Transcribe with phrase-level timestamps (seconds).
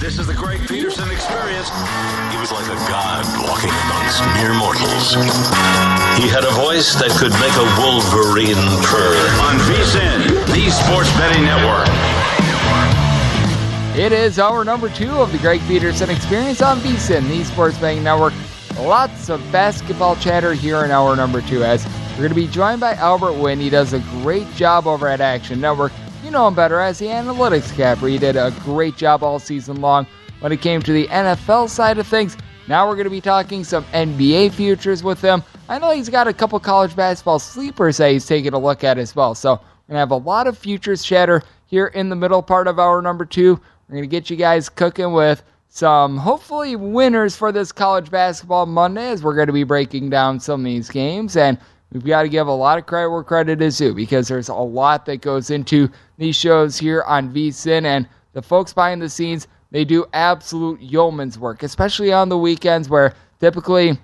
[0.00, 1.70] This is the Greg Peterson experience.
[2.30, 5.14] He was like a god walking amongst mere mortals.
[6.20, 9.16] He had a voice that could make a wolverine purr.
[9.48, 11.88] On VSIN, the Sports Betting Network.
[13.98, 18.04] It is hour number two of the Greg Peterson Experience on VSIN, the Sports Betting
[18.04, 18.34] Network.
[18.78, 22.80] Lots of basketball chatter here in hour number two as we're going to be joined
[22.80, 23.58] by Albert Wynn.
[23.58, 25.92] He does a great job over at Action Network.
[26.26, 28.08] You know him better as the analytics capper.
[28.08, 30.08] He did a great job all season long
[30.40, 32.36] when it came to the NFL side of things.
[32.66, 35.44] Now we're going to be talking some NBA futures with him.
[35.68, 38.98] I know he's got a couple college basketball sleepers that he's taking a look at
[38.98, 39.36] as well.
[39.36, 42.66] So we're going to have a lot of futures chatter here in the middle part
[42.66, 43.60] of hour number two.
[43.88, 48.66] We're going to get you guys cooking with some hopefully winners for this college basketball
[48.66, 51.36] Monday as we're going to be breaking down some of these games.
[51.36, 51.56] And
[51.92, 54.54] we've got to give a lot of credit where credit is due because there's a
[54.54, 55.88] lot that goes into
[56.18, 57.84] these shows here on VSIN.
[57.84, 62.88] And the folks behind the scenes, they do absolute yeoman's work, especially on the weekends
[62.88, 63.98] where typically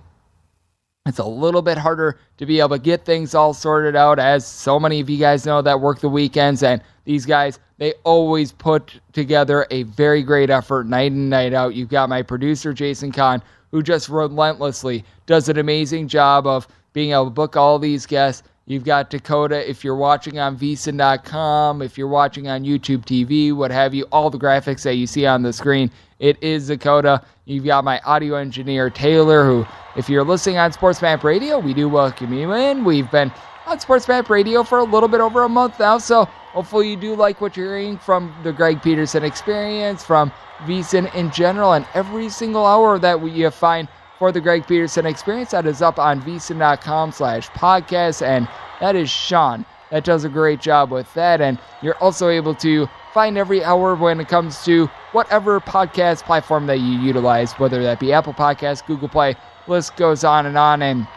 [1.06, 4.46] it's a little bit harder to be able to get things all sorted out, as
[4.46, 6.62] so many of you guys know that work the weekends.
[6.62, 11.74] And these guys, they always put together a very great effort night in, night out.
[11.74, 17.12] You've got my producer, Jason Kahn, who just relentlessly does an amazing job of being
[17.12, 18.42] able to book all these guests.
[18.66, 23.72] You've got Dakota, if you're watching on vsin.com, if you're watching on YouTube TV, what
[23.72, 27.22] have you, all the graphics that you see on the screen, it is Dakota.
[27.44, 29.66] You've got my audio engineer, Taylor, who,
[29.96, 32.84] if you're listening on SportsMap Radio, we do welcome you in.
[32.84, 33.32] We've been
[33.66, 37.16] on SportsMap Radio for a little bit over a month now, so hopefully you do
[37.16, 42.28] like what you're hearing from the Greg Peterson experience, from VSIN in general, and every
[42.28, 43.88] single hour that we find
[44.22, 45.50] for the Greg Peterson experience.
[45.50, 48.22] That is up on vsin.com slash podcast.
[48.22, 48.46] And
[48.78, 51.40] that is Sean that does a great job with that.
[51.40, 56.68] And you're also able to find every hour when it comes to whatever podcast platform
[56.68, 59.34] that you utilize, whether that be Apple Podcasts, Google Play,
[59.66, 60.82] list goes on and on.
[60.82, 61.08] And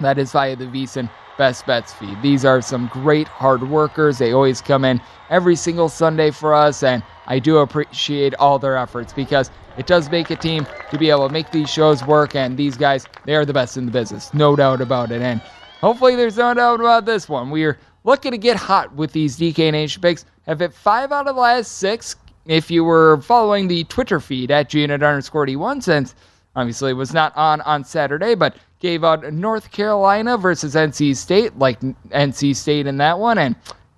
[0.00, 2.20] that is via the VSIN Best Bets feed.
[2.22, 4.18] These are some great hard workers.
[4.18, 5.00] They always come in
[5.30, 6.82] every single Sunday for us.
[6.82, 11.10] And I do appreciate all their efforts because it does make a team to be
[11.10, 12.34] able to make these shows work.
[12.34, 14.32] And these guys, they are the best in the business.
[14.34, 15.22] No doubt about it.
[15.22, 15.40] And
[15.80, 17.50] hopefully there's no doubt about this one.
[17.50, 20.24] We're looking to get hot with these DK Nation picks.
[20.46, 22.16] Have hit five out of the last six.
[22.46, 26.16] If you were following the Twitter feed at GNet underscore D1, since
[26.56, 31.80] obviously was not on on Saturday, but gave out North Carolina versus NC State, like
[31.80, 33.38] NC State in that one.
[33.38, 33.56] And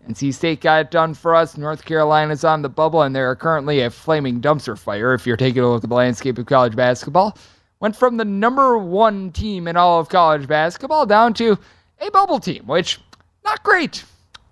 [0.09, 1.57] NC State got it done for us.
[1.57, 5.63] North Carolina's on the bubble, and they're currently a flaming dumpster fire if you're taking
[5.63, 7.37] a look at the landscape of college basketball.
[7.81, 11.59] Went from the number one team in all of college basketball down to
[12.01, 13.01] a bubble team, which
[13.45, 14.05] not great.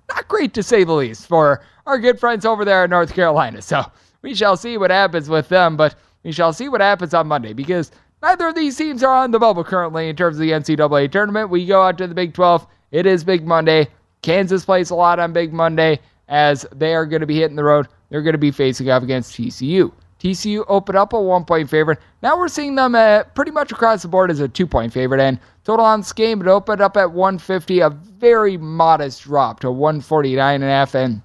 [0.08, 3.62] Not great to say the least for our good friends over there in North Carolina.
[3.62, 3.84] So
[4.22, 5.94] we shall see what happens with them, but
[6.24, 7.90] we shall see what happens on Monday because
[8.22, 11.50] neither of these teams are on the bubble currently in terms of the NCAA tournament.
[11.50, 12.66] We go out to the Big 12.
[12.90, 13.88] It is Big Monday.
[14.22, 17.64] Kansas plays a lot on Big Monday as they are going to be hitting the
[17.64, 17.88] road.
[18.08, 19.92] They're going to be facing off against TCU.
[20.20, 21.98] TCU opened up a one point favorite.
[22.22, 25.20] Now we're seeing them at pretty much across the board as a two point favorite.
[25.20, 29.66] And total on this game, it opened up at 150, a very modest drop to
[29.66, 30.94] 149.5.
[30.94, 31.22] And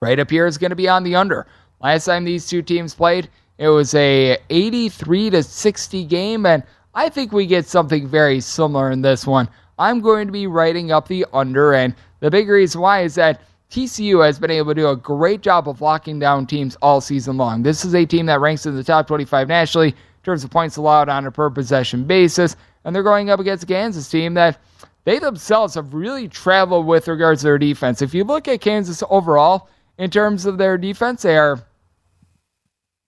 [0.00, 1.48] right up here is going to be on the under.
[1.80, 6.62] Last time these two teams played, it was a 83 to 60 game, and
[6.94, 9.48] I think we get something very similar in this one.
[9.78, 13.40] I'm going to be writing up the under, and the big reason why is that
[13.70, 17.36] TCU has been able to do a great job of locking down teams all season
[17.36, 17.62] long.
[17.62, 20.76] This is a team that ranks in the top 25 nationally in terms of points
[20.76, 22.54] allowed on a per possession basis,
[22.84, 24.58] and they're going up against a Kansas team that
[25.04, 28.02] they themselves have really traveled with regards to their defense.
[28.02, 29.68] If you look at Kansas overall,
[29.98, 31.60] in terms of their defense, they are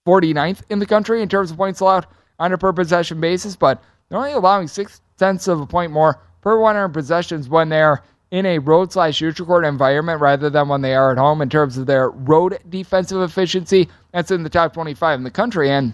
[0.05, 2.07] 49th in the country in terms of points allowed
[2.39, 6.21] on a per possession basis, but they're only allowing six tenths of a point more
[6.41, 10.81] per 100 possessions when they're in a road slash neutral court environment rather than when
[10.81, 13.87] they are at home in terms of their road defensive efficiency.
[14.11, 15.71] That's in the top 25 in the country.
[15.71, 15.93] And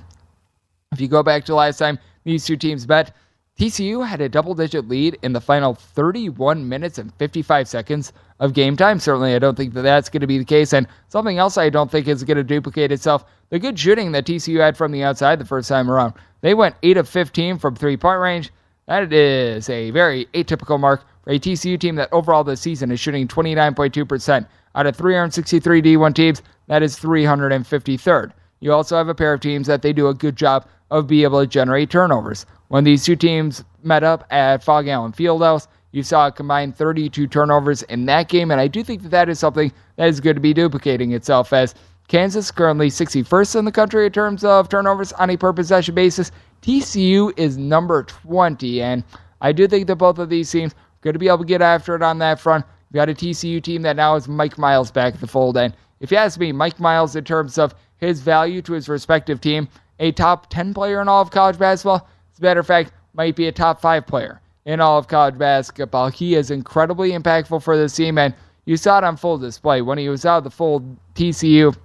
[0.92, 3.16] if you go back to last time these two teams met,
[3.62, 8.54] TCU had a double digit lead in the final 31 minutes and 55 seconds of
[8.54, 9.00] game time.
[9.00, 10.74] Certainly, I don't think that that's going to be the case.
[10.74, 14.25] And something else I don't think is going to duplicate itself the good shooting that
[14.25, 16.16] TCU had from the outside the first time around.
[16.42, 18.52] They went 8 of 15 from three point range.
[18.88, 23.00] That is a very atypical mark for a TCU team that overall this season is
[23.00, 24.48] shooting 29.2%.
[24.74, 28.31] Out of 363 D1 teams, that is 353rd.
[28.60, 31.24] You also have a pair of teams that they do a good job of being
[31.24, 32.46] able to generate turnovers.
[32.68, 37.28] When these two teams met up at Phog Allen Fieldhouse, you saw a combined 32
[37.28, 40.36] turnovers in that game, and I do think that that is something that is going
[40.36, 41.76] to be duplicating itself as
[42.08, 46.32] Kansas currently 61st in the country in terms of turnovers on a per possession basis.
[46.62, 49.04] TCU is number 20, and
[49.42, 51.62] I do think that both of these teams are going to be able to get
[51.62, 52.66] after it on that front.
[52.92, 55.58] You got a TCU team that now has Mike Miles back at the fold.
[55.58, 59.40] And if you ask me, Mike Miles, in terms of his value to his respective
[59.40, 59.68] team,
[60.01, 63.36] a top 10 player in all of college basketball, as a matter of fact, might
[63.36, 66.09] be a top five player in all of college basketball.
[66.09, 68.33] He is incredibly impactful for this team, and
[68.65, 69.81] you saw it on full display.
[69.81, 71.75] When he was out of the fold, TCU,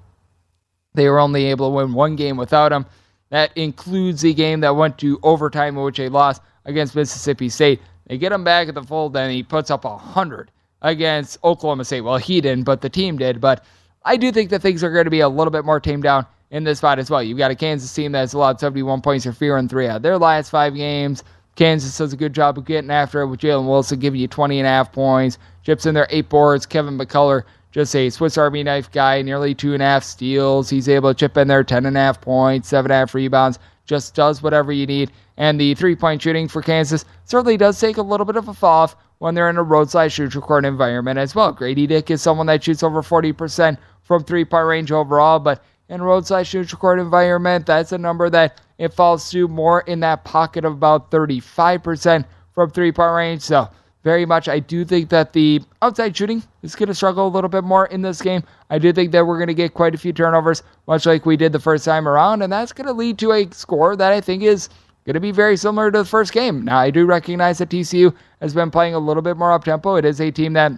[0.94, 2.86] they were only able to win one game without him.
[3.28, 7.80] That includes the game that went to overtime, in which they lost against Mississippi State.
[8.06, 11.84] They get him back at the fold, and he puts up a hundred against Oklahoma
[11.84, 12.00] State.
[12.00, 13.42] Well, he didn't, but the team did.
[13.42, 13.64] But
[14.04, 16.26] I do think that things are going to be a little bit more tamed down
[16.50, 17.22] in this fight as well.
[17.22, 20.02] You've got a Kansas team that's allowed 71 points or fewer in three out of
[20.02, 21.24] their last five games.
[21.56, 24.58] Kansas does a good job of getting after it with Jalen Wilson giving you 20
[24.58, 25.38] and a half points.
[25.62, 26.66] Chips in their eight boards.
[26.66, 30.68] Kevin McCullar, just a Swiss Army knife guy, nearly two and a half steals.
[30.68, 33.14] He's able to chip in there 10 and a half points, seven and a half
[33.14, 33.58] rebounds.
[33.86, 35.12] Just does whatever you need.
[35.38, 38.54] And the three point shooting for Kansas certainly does take a little bit of a
[38.54, 41.54] fall off when they're in a roadside shoot record environment as well.
[41.54, 46.02] Gradey Dick is someone that shoots over 40% from three point range overall, but in
[46.02, 50.64] roadside shoot record environment, that's a number that it falls to more in that pocket
[50.64, 53.42] of about 35% from three point range.
[53.42, 53.68] So,
[54.02, 57.50] very much, I do think that the outside shooting is going to struggle a little
[57.50, 58.44] bit more in this game.
[58.70, 61.36] I do think that we're going to get quite a few turnovers, much like we
[61.36, 64.20] did the first time around, and that's going to lead to a score that I
[64.20, 64.68] think is
[65.06, 66.64] going to be very similar to the first game.
[66.64, 69.96] Now, I do recognize that TCU has been playing a little bit more up tempo.
[69.96, 70.70] It is a team that,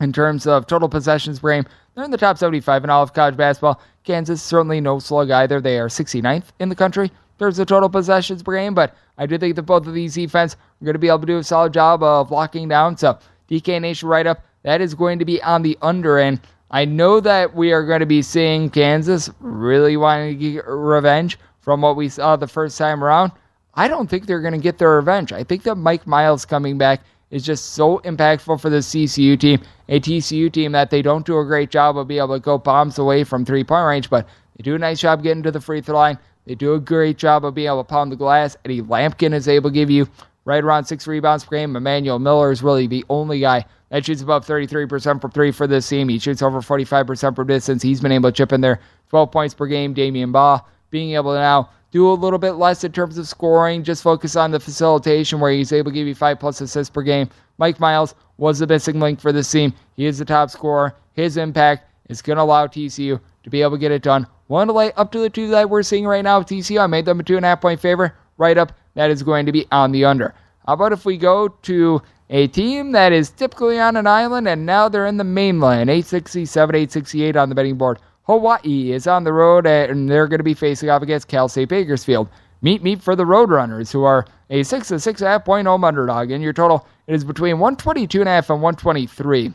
[0.00, 3.12] in terms of total possessions per game, they're in the top 75 in all of
[3.12, 3.80] college basketball.
[4.04, 5.60] Kansas certainly no slug either.
[5.60, 7.10] They are 69th in the country
[7.42, 10.54] terms of total possessions per game, but I do think that both of these defense
[10.54, 12.96] are going to be able to do a solid job of locking down.
[12.96, 13.18] So,
[13.50, 16.40] DK Nation write up, that is going to be on the under end.
[16.70, 21.38] I know that we are going to be seeing Kansas really wanting to get revenge
[21.60, 23.32] from what we saw the first time around.
[23.74, 25.32] I don't think they're going to get their revenge.
[25.32, 27.00] I think that Mike Miles coming back
[27.32, 31.38] is just so impactful for the TCU team, a TCU team that they don't do
[31.38, 34.28] a great job of being able to go bombs away from three point range, but
[34.56, 36.18] they do a nice job getting to the free throw line.
[36.44, 38.56] They do a great job of being able to pound the glass.
[38.64, 40.08] Eddie Lampkin is able to give you
[40.44, 41.74] right around six rebounds per game.
[41.74, 45.88] Emmanuel Miller is really the only guy that shoots above 33% from three for this
[45.88, 46.08] team.
[46.08, 47.82] He shoots over 45% from distance.
[47.82, 49.94] He's been able to chip in there 12 points per game.
[49.94, 50.60] Damion Baugh
[50.90, 54.34] being able to now do a little bit less in terms of scoring, just focus
[54.34, 57.28] on the facilitation where he's able to give you five plus assists per game.
[57.58, 59.74] Mike Miles was the missing link for this team.
[59.94, 60.96] He is the top scorer.
[61.12, 64.26] His impact is going to allow TCU to be able to get it done.
[64.46, 66.82] One to up to the two that we're seeing right now with TCU.
[66.82, 68.16] I made them a two and a half point favor.
[68.38, 70.34] Right up, that is going to be on the under.
[70.66, 74.64] How about if we go to a team that is typically on an island and
[74.64, 75.90] now they're in the mainland?
[75.90, 77.98] 867, 868 on the betting board.
[78.24, 81.68] Hawaii is on the road and they're going to be facing off against Cal State
[81.68, 82.28] Bakersfield.
[82.62, 85.66] Meet meet for the Roadrunners, who are a six to six and a half point
[85.66, 86.30] home underdog.
[86.30, 89.52] And your total it is between 122 and a half and 123.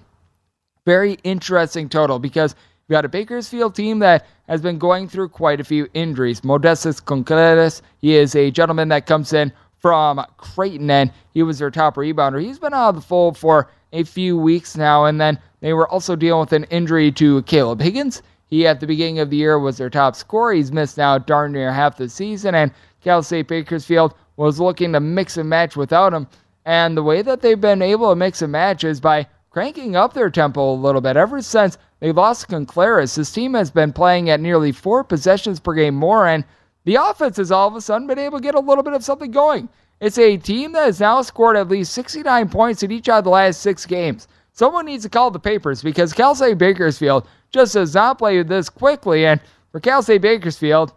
[0.85, 2.55] Very interesting total because
[2.87, 6.41] you got a Bakersfield team that has been going through quite a few injuries.
[6.41, 11.71] Modestas Kancleris, he is a gentleman that comes in from Creighton, and he was their
[11.71, 12.41] top rebounder.
[12.41, 15.87] He's been out of the fold for a few weeks now, and then they were
[15.89, 18.21] also dealing with an injury to Kaleb Higgins.
[18.49, 20.53] He, at the beginning of the year, was their top scorer.
[20.53, 24.99] He's missed now darn near half the season, and Cal State Bakersfield was looking to
[24.99, 26.27] mix and match without him.
[26.65, 30.13] And the way that they've been able to mix and match is by cranking up
[30.13, 31.17] their tempo a little bit.
[31.17, 35.73] Ever since they lost Kancleris, this team has been playing at nearly four possessions per
[35.73, 36.45] game more, and
[36.85, 39.03] the offense has all of a sudden been able to get a little bit of
[39.03, 39.67] something going.
[39.99, 43.29] It's a team that has now scored at least 69 points in each of the
[43.31, 44.27] last six games.
[44.57, 48.71] Someone needs to call the papers because Cal State Bakersfield just does not play this
[48.71, 49.23] quickly.
[49.23, 49.39] And
[49.71, 50.93] for Cal State Bakersfield,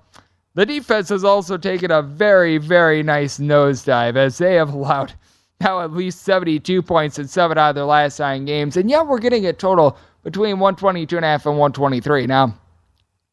[0.55, 5.13] the defense has also taken a very, very nice nosedive as they have allowed
[5.61, 8.79] now at least 72 points in seven out of their last nine games.
[8.79, 12.27] And yet we're getting a total between 122.5 and 123.
[12.29, 12.55] Now,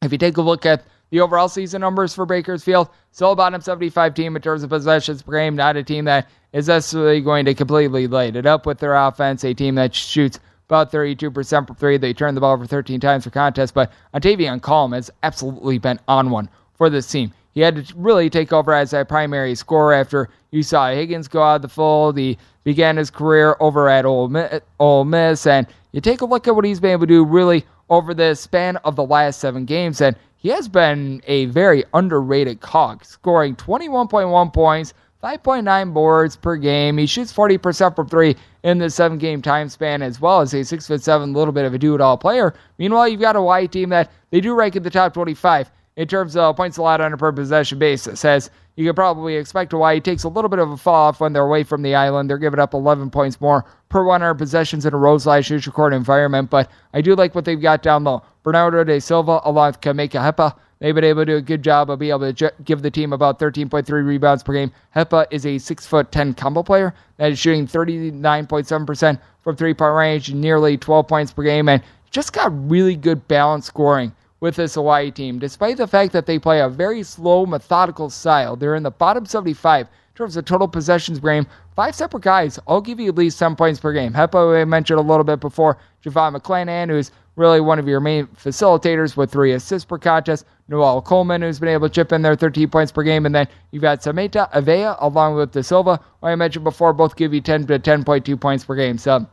[0.01, 3.62] if you take a look at the overall season numbers for Bakersfield, still a bottom
[3.62, 7.46] 75 team in terms of possessions per game, not a team that is necessarily going
[7.46, 11.74] to completely light it up with their offense, a team that shoots about 32% for
[11.74, 11.98] three.
[11.98, 16.00] They turned the ball over 13 times for contest, but Antavion Collum has absolutely been
[16.08, 17.32] on one for this team.
[17.54, 21.42] He had to really take over as a primary scorer after you saw Higgins go
[21.42, 22.18] out of the fold.
[22.18, 26.56] He began his career over at Miss, Ole Miss, and you take a look at
[26.56, 30.01] what he's been able to do really over the span of the last seven games,
[30.01, 34.94] and he has been a very underrated cog, scoring 21.1 points,
[35.27, 36.98] 5.9 boards per game.
[36.98, 40.63] He shoots 40% from three in the seven game time span, as well as a
[40.63, 42.53] six foot seven, little bit of a do it all player.
[42.77, 46.07] Meanwhile, you've got a Hawaii team that they do rank in the top 25 in
[46.07, 48.24] terms of points allowed on a per possession basis.
[48.24, 51.34] As you could probably expect, Hawaii takes a little bit of a fall off when
[51.34, 52.29] they're away from the island.
[52.29, 56.50] They're giving up 11 points more per 100 possessions in a Rose Lash record environment,
[56.50, 58.24] but I do like what they've got down low.
[58.43, 60.55] Bernardo da Silva along with Kamaka Hepa.
[60.79, 63.13] They've been able to do a good job of being able to give the team
[63.13, 64.72] about 13.3 rebounds per game.
[64.96, 69.96] Hepa is a six foot 10 combo player that is shooting 39.7% from three point
[69.96, 71.81] range, nearly 12 points per game, and
[72.12, 76.38] just got really good balance scoring with this Hawaii team, despite the fact that they
[76.38, 78.55] play a very slow, methodical style.
[78.55, 81.48] They're in the bottom 75 in terms of total possessions per game.
[81.75, 84.13] Five separate guys all give you at least 10 points per game.
[84.13, 85.77] Hepa, I mentioned a little bit before.
[86.03, 90.46] JoVon McClanahan, who's really one of your main facilitators with three assists per contest.
[90.67, 93.25] Noel Coleman, who's been able to chip in there 13 points per game.
[93.25, 97.15] And then you've got Samuta Avea along with Da Silva, who I mentioned before, both
[97.15, 98.97] give you 10 to 10.2 points per game.
[98.97, 99.25] So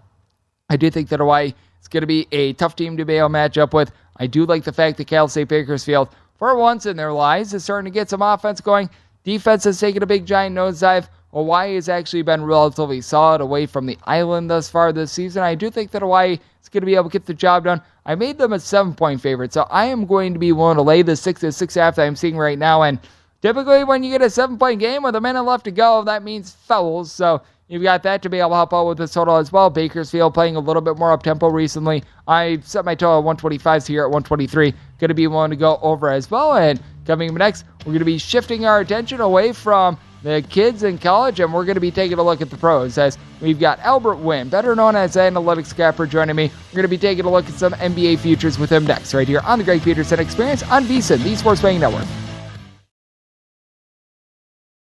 [0.69, 3.29] I do think that Hawaii is going to be a tough team to be able
[3.29, 3.93] to match up with.
[4.17, 7.65] I do like the fact that Cal State Bakersfield, for once in their lives, is
[7.65, 8.89] starting to get some offense going.
[9.25, 11.09] Defense has taken a big giant nosedive.
[11.33, 15.43] Hawaii has actually been relatively solid away from the island thus far this season.
[15.43, 16.39] I do think that Hawaii
[16.75, 17.81] going to be able to get the job done.
[18.05, 20.83] I made them a seven point favorite, so I am going to be willing to
[20.83, 22.83] lay the six to six half that I'm seeing right now.
[22.83, 22.99] And
[23.41, 26.23] typically, when you get a seven point game with a minute left to go, that
[26.23, 27.11] means fouls.
[27.11, 29.71] So You've got that to be able to help out with this total as well.
[29.71, 32.05] Bakersfield playing a little bit more up tempo recently.
[32.29, 34.75] I set my total at 125s here at 123.
[34.99, 36.57] Going to be willing to go over as well.
[36.57, 40.83] And coming up next, we're going to be shifting our attention away from the kids
[40.83, 43.61] in college and we're going to be taking a look at the pros as we've
[43.61, 46.51] got Albert Wynn, better known as Analytics Capper, joining me.
[46.73, 49.29] We're going to be taking a look at some NBA futures with him next, right
[49.29, 52.24] here on the Greg Peterson Experience on VSIN, the Sports Betting Network.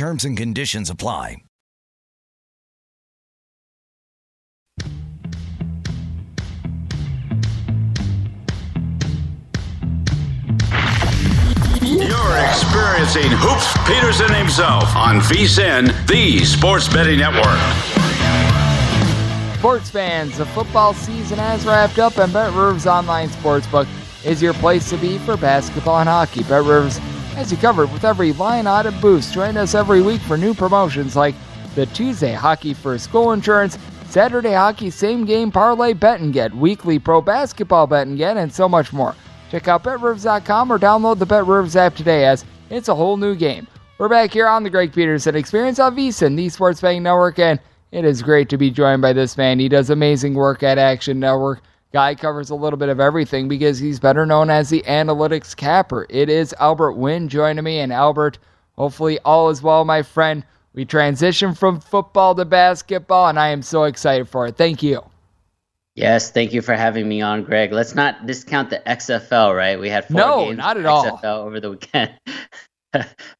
[0.00, 1.42] Terms and conditions apply.
[11.82, 17.44] You're experiencing Hoops Peterson himself on VSIN, the Sports Betting Network.
[19.58, 23.86] Sports fans, the football season has wrapped up, and Bet Rivers Online Sportsbook
[24.24, 26.42] is your place to be for basketball and hockey.
[26.44, 26.98] Bet Rivers
[27.40, 29.32] has you covered with every line item boost.
[29.32, 31.34] Join us every week for new promotions like
[31.74, 36.98] the Tuesday Hockey for School Insurance, Saturday Hockey Same Game Parlay Bet and Get, Weekly
[36.98, 39.14] Pro Basketball Bet and Get, and so much more.
[39.50, 43.66] Check out BetRivers.com or download the BetRivers app today as it's a whole new game.
[43.96, 47.58] We're back here on the Greg Peterson Experience on VSIN, the Sports Betting Network, and
[47.90, 49.58] it is great to be joined by this man.
[49.58, 51.62] He does amazing work at Action Network.
[51.92, 56.06] Guy covers a little bit of everything because he's better known as the analytics capper.
[56.08, 58.38] It is Albert Wynn joining me, and Albert,
[58.76, 60.44] hopefully all is well, my friend.
[60.72, 64.56] We transition from football to basketball, and I am so excited for it.
[64.56, 65.02] Thank you.
[65.96, 67.72] Yes, thank you for having me on, Greg.
[67.72, 69.78] Let's not discount the XFL, right?
[69.78, 71.40] We had four no, games not at XFL all.
[71.40, 72.12] over the weekend.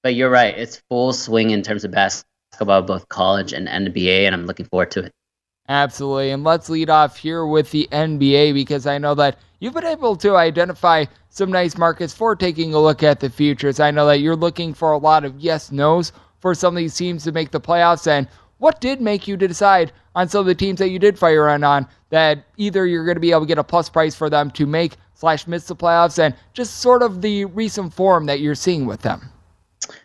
[0.02, 4.34] but you're right; it's full swing in terms of basketball, both college and NBA, and
[4.34, 5.12] I'm looking forward to it.
[5.70, 6.32] Absolutely.
[6.32, 10.16] And let's lead off here with the NBA because I know that you've been able
[10.16, 13.78] to identify some nice markets for taking a look at the futures.
[13.78, 16.96] I know that you're looking for a lot of yes nos for some of these
[16.96, 18.08] teams to make the playoffs.
[18.08, 18.26] And
[18.58, 21.86] what did make you decide on some of the teams that you did fire on
[22.08, 24.66] that either you're going to be able to get a plus price for them to
[24.66, 28.86] make slash miss the playoffs and just sort of the recent form that you're seeing
[28.86, 29.30] with them?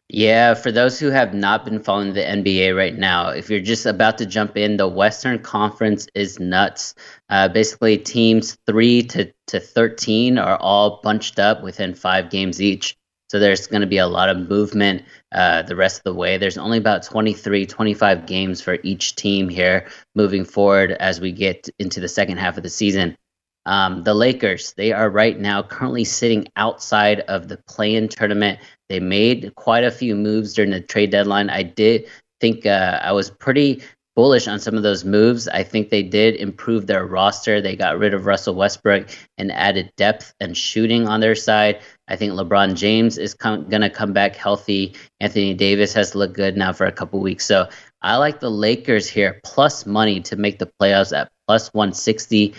[0.07, 3.85] Yeah, for those who have not been following the NBA right now, if you're just
[3.85, 6.95] about to jump in, the Western Conference is nuts.
[7.29, 12.95] Uh, basically, teams three to, to 13 are all bunched up within five games each.
[13.29, 16.37] So there's going to be a lot of movement uh, the rest of the way.
[16.37, 21.67] There's only about 23, 25 games for each team here moving forward as we get
[21.79, 23.17] into the second half of the season.
[23.65, 28.59] Um, the Lakers, they are right now currently sitting outside of the play in tournament.
[28.89, 31.49] They made quite a few moves during the trade deadline.
[31.49, 32.07] I did
[32.39, 33.81] think uh, I was pretty
[34.15, 35.47] bullish on some of those moves.
[35.47, 37.59] I think they did improve their roster.
[37.59, 41.81] They got rid of Russell Westbrook and added depth and shooting on their side.
[42.07, 44.95] I think LeBron James is com- going to come back healthy.
[45.19, 47.45] Anthony Davis has looked good now for a couple weeks.
[47.45, 47.67] So
[48.01, 52.53] I like the Lakers here, plus money to make the playoffs at plus 160.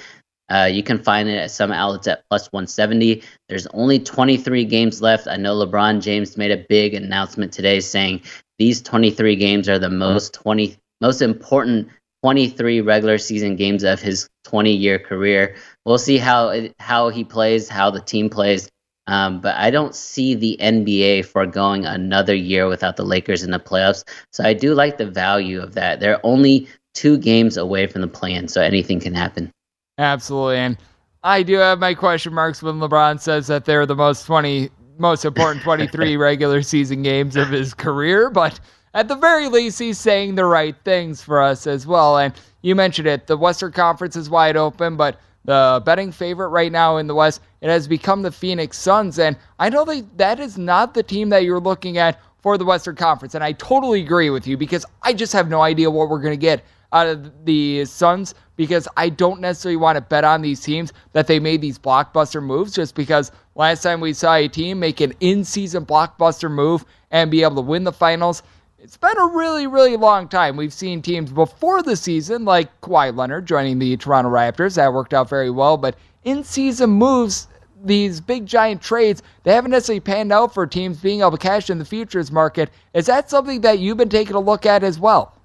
[0.49, 3.23] Uh, you can find it at some outlets at plus 170.
[3.49, 5.27] There's only 23 games left.
[5.27, 8.23] I know LeBron James made a big announcement today saying
[8.59, 11.89] these 23 games are the most 20 most important
[12.23, 15.57] 23 regular season games of his 20 year career.
[15.85, 18.71] We'll see how it, how he plays, how the team plays.
[19.09, 23.61] Um, but I don't see the NBA foregoing another year without the Lakers in the
[23.61, 24.03] playoffs.
[24.33, 26.01] So I do like the value of that.
[26.01, 29.53] They're only two games away from the plan, so anything can happen.
[29.99, 30.59] Absolutely.
[30.59, 30.77] And
[31.25, 35.25] I do have my question marks when LeBron says that they're the most 20 most
[35.25, 38.59] important 23 regular season games of his career, but
[38.95, 42.17] at the very least he's saying the right things for us as well.
[42.17, 42.33] And
[42.63, 46.97] you mentioned it, the Western Conference is wide open, but the betting favorite right now
[46.97, 49.19] in the West, it has become the Phoenix Suns.
[49.19, 52.65] And I know that that is not the team that you're looking at for the
[52.65, 53.35] Western Conference.
[53.35, 56.33] And I totally agree with you because I just have no idea what we're going
[56.33, 56.65] to get
[56.97, 61.27] out of the Suns because I don't necessarily want to bet on these teams that
[61.27, 65.13] they made these blockbuster moves just because last time we saw a team make an
[65.21, 68.43] in season blockbuster move and be able to win the finals.
[68.79, 70.57] It's been a really, really long time.
[70.57, 74.77] We've seen teams before the season, like Kawhi Leonard joining the Toronto Raptors.
[74.77, 75.77] That worked out very well.
[75.77, 77.49] But in season moves,
[77.85, 81.69] these big giant trades, they haven't necessarily panned out for teams being able to cash
[81.69, 82.71] in the futures market.
[82.95, 85.36] Is that something that you've been taking a look at as well?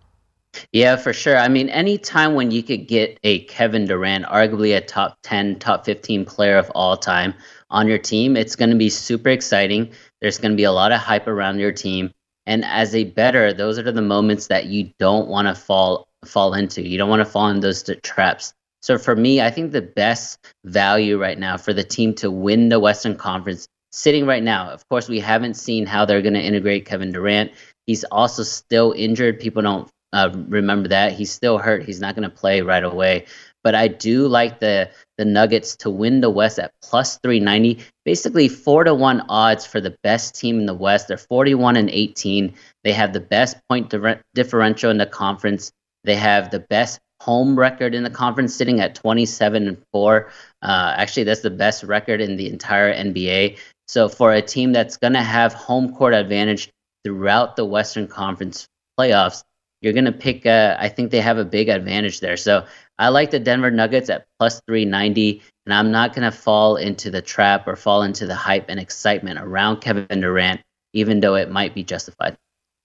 [0.72, 1.38] Yeah, for sure.
[1.38, 5.86] I mean, anytime when you could get a Kevin Durant, arguably a top 10, top
[5.86, 7.34] 15 player of all time
[7.70, 9.92] on your team, it's going to be super exciting.
[10.20, 12.12] There's going to be a lot of hype around your team.
[12.46, 16.54] And as a better, those are the moments that you don't want to fall fall
[16.54, 16.88] into.
[16.88, 18.54] You don't want to fall in those traps.
[18.82, 22.70] So for me, I think the best value right now for the team to win
[22.70, 24.70] the Western Conference sitting right now.
[24.70, 27.52] Of course, we haven't seen how they're going to integrate Kevin Durant.
[27.86, 29.40] He's also still injured.
[29.40, 31.84] People don't uh, remember that he's still hurt.
[31.84, 33.26] He's not going to play right away.
[33.64, 37.84] But I do like the the Nuggets to win the West at plus 390.
[38.06, 41.08] Basically, four to one odds for the best team in the West.
[41.08, 42.56] They're 41 and 18.
[42.84, 43.94] They have the best point
[44.34, 45.72] differential in the conference.
[46.04, 50.32] They have the best home record in the conference, sitting at 27 and four.
[50.64, 53.60] Uh, actually, that's the best record in the entire NBA.
[53.88, 56.70] So for a team that's going to have home court advantage
[57.04, 58.66] throughout the Western Conference
[59.00, 59.44] playoffs,
[59.82, 62.38] you're going to pick, uh, I think they have a big advantage there.
[62.38, 62.66] So
[63.00, 67.10] I like the Denver Nuggets at plus 390, and I'm not going to fall into
[67.10, 70.62] the trap or fall into the hype and excitement around Kevin Durant,
[70.94, 72.38] even though it might be justified.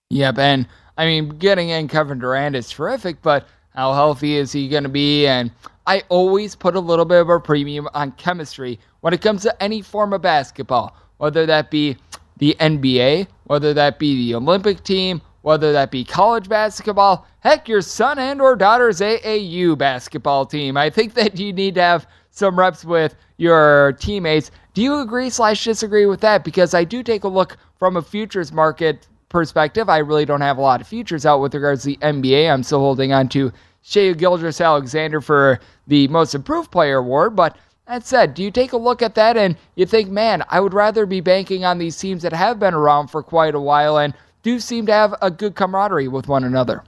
[0.08, 0.66] Yeah, Ben.
[0.96, 4.88] I mean, getting in Kevin Durant is terrific, but how healthy is he going to
[4.88, 5.26] be?
[5.26, 5.50] And
[5.86, 9.62] I always put a little bit of a premium on chemistry when it comes to
[9.62, 11.96] any form of basketball, whether that be
[12.38, 17.80] the NBA, whether that be the Olympic team, whether that be college basketball, heck, your
[17.80, 20.76] son and or daughter's AAU basketball team.
[20.76, 24.50] I think that you need to have some reps with your teammates.
[24.74, 26.42] Do you agree slash disagree with that?
[26.42, 29.88] Because I do take a look from a futures market perspective.
[29.88, 32.52] I really don't have a lot of futures out with regards to the NBA.
[32.52, 37.56] I'm still holding on to Shai Gilgeous-Alexander for the most improved player award, but
[37.86, 40.74] that said, do you take a look at that and you think, man, I would
[40.74, 44.12] rather be banking on these teams that have been around for quite a while and
[44.46, 46.84] do seem to have a good camaraderie with one another.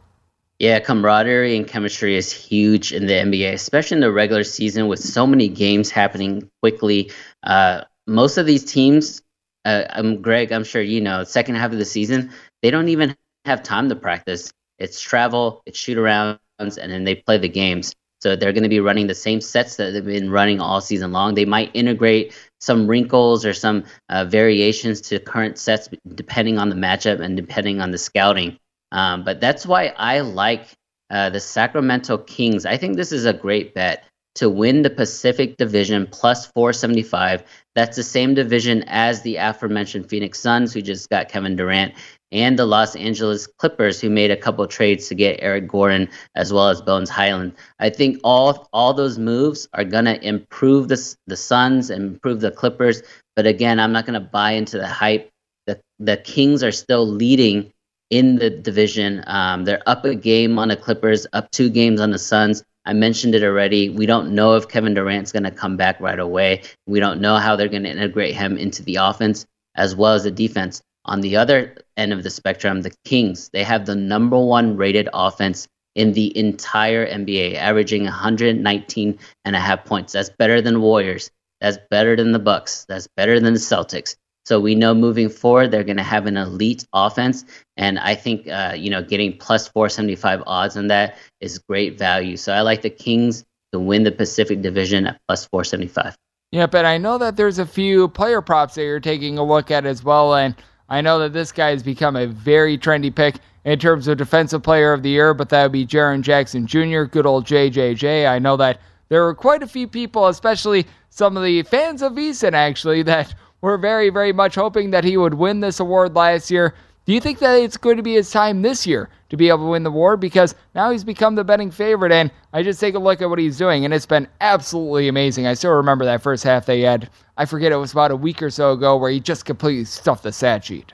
[0.61, 5.01] Yeah, camaraderie and chemistry is huge in the NBA, especially in the regular season with
[5.01, 7.11] so many games happening quickly.
[7.43, 9.23] Uh, most of these teams,
[9.65, 12.31] uh, I'm Greg, I'm sure you know, second half of the season,
[12.63, 14.53] they don't even have time to practice.
[14.79, 17.93] It's travel, it's shoot arounds, and then they play the games.
[18.21, 21.13] So they're going to be running the same sets that they've been running all season
[21.13, 21.35] long.
[21.35, 26.75] They might integrate some wrinkles or some uh, variations to current sets depending on the
[26.75, 28.59] matchup and depending on the scouting.
[28.91, 30.67] Um, but that's why I like
[31.11, 32.67] uh, the Sacramento Kings.
[32.67, 34.05] I think this is a great bet
[34.35, 37.43] to win the Pacific Division plus 475.
[37.75, 41.95] That's the same division as the aforementioned Phoenix Suns, who just got Kevin Durant,
[42.33, 46.53] and the Los Angeles Clippers, who made a couple trades to get Eric Gordon as
[46.53, 47.53] well as Bones Hyland.
[47.79, 52.51] I think all all those moves are gonna improve the the Suns and improve the
[52.51, 53.03] Clippers.
[53.37, 55.31] But again, I'm not gonna buy into the hype.
[55.67, 57.73] The the Kings are still leading
[58.11, 59.23] in the division.
[59.27, 62.63] Um, they're up a game on the Clippers, up two games on the Suns.
[62.85, 63.91] I mentioned it already.
[63.91, 66.63] We don't know if Kevin Durant's going to come back right away.
[66.87, 70.25] We don't know how they're going to integrate him into the offense as well as
[70.25, 70.81] the defense.
[71.09, 75.09] On the other end of the spectrum, the Kings, they have the number one rated
[75.13, 80.13] offense in the entire NBA, averaging 119 and a half points.
[80.13, 81.31] That's better than Warriors.
[81.61, 82.87] That's better than the Bucks.
[82.89, 84.15] That's better than the Celtics.
[84.47, 87.45] So we know moving forward they're going to have an elite offense,
[87.77, 92.37] and I think uh, you know getting plus 475 odds on that is great value.
[92.39, 96.17] So I like the Kings to win the Pacific Division at plus 475.
[96.51, 99.71] Yeah, but I know that there's a few player props that you're taking a look
[99.71, 100.55] at as well, and
[100.89, 104.63] I know that this guy has become a very trendy pick in terms of Defensive
[104.63, 108.27] Player of the Year, but that would be Jaren Jackson Jr., good old JJJ.
[108.27, 112.13] I know that there were quite a few people, especially some of the fans of
[112.13, 116.51] VSiN actually, that were very, very much hoping that he would win this award last
[116.51, 116.75] year.
[117.09, 119.61] Do you think that it's going to be his time this year to be able
[119.61, 120.21] to win the award?
[120.21, 123.39] Because now he's become the betting favorite, and I just take a look at what
[123.39, 125.47] he's doing, and it's been absolutely amazing.
[125.47, 127.09] I still remember that first half they had.
[127.39, 130.23] I forget it was about a week or so ago where he just completely stuffed
[130.23, 130.93] the stat sheet.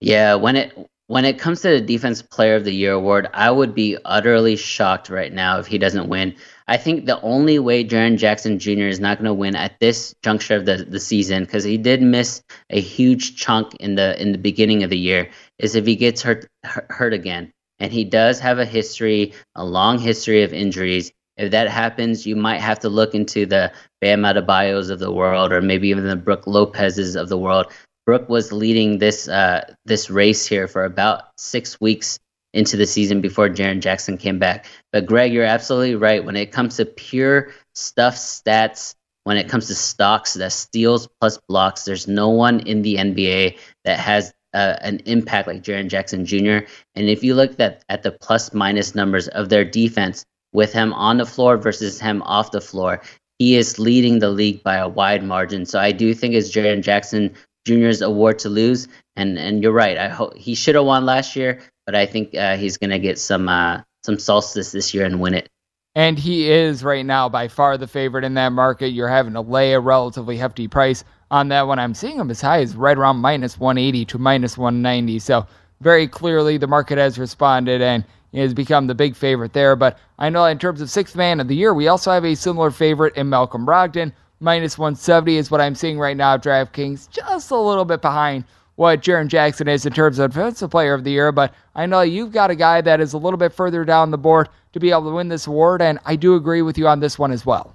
[0.00, 3.52] Yeah, when it when it comes to the Defense Player of the Year award, I
[3.52, 6.34] would be utterly shocked right now if he doesn't win.
[6.68, 8.88] I think the only way Jaren Jackson Jr.
[8.88, 12.02] is not going to win at this juncture of the, the season, because he did
[12.02, 15.94] miss a huge chunk in the in the beginning of the year, is if he
[15.94, 17.52] gets hurt hurt again.
[17.78, 21.12] And he does have a history, a long history of injuries.
[21.36, 25.52] If that happens, you might have to look into the Bam Adebayos of the world,
[25.52, 27.66] or maybe even the Brook Lopez's of the world.
[28.06, 32.18] Brook was leading this uh, this race here for about six weeks
[32.56, 34.66] into the season before Jaren Jackson came back.
[34.90, 36.24] But Greg, you're absolutely right.
[36.24, 41.38] When it comes to pure stuff stats, when it comes to stocks, that steals plus
[41.48, 46.24] blocks, there's no one in the NBA that has uh, an impact like Jaren Jackson
[46.24, 46.66] Jr.
[46.94, 50.94] And if you look at, at the plus minus numbers of their defense with him
[50.94, 53.02] on the floor versus him off the floor,
[53.38, 55.66] he is leading the league by a wide margin.
[55.66, 57.34] So I do think it's Jaren Jackson
[57.66, 58.88] Jr.'s award to lose.
[59.14, 59.98] And and you're right.
[59.98, 62.98] I hope he should have won last year, but I think uh, he's going to
[62.98, 65.48] get some uh, some solstice this year and win it.
[65.94, 68.88] And he is right now by far the favorite in that market.
[68.88, 71.78] You're having to lay a relatively hefty price on that one.
[71.78, 75.18] I'm seeing him as high as right around minus 180 to minus 190.
[75.20, 75.46] So
[75.80, 79.74] very clearly the market has responded and has become the big favorite there.
[79.74, 82.34] But I know in terms of sixth man of the year, we also have a
[82.34, 84.12] similar favorite in Malcolm Brogdon.
[84.38, 86.36] Minus 170 is what I'm seeing right now.
[86.36, 88.44] DraftKings just a little bit behind
[88.76, 92.02] what Jaren Jackson is in terms of defensive player of the year, but I know
[92.02, 94.90] you've got a guy that is a little bit further down the board to be
[94.90, 97.44] able to win this award, and I do agree with you on this one as
[97.44, 97.74] well.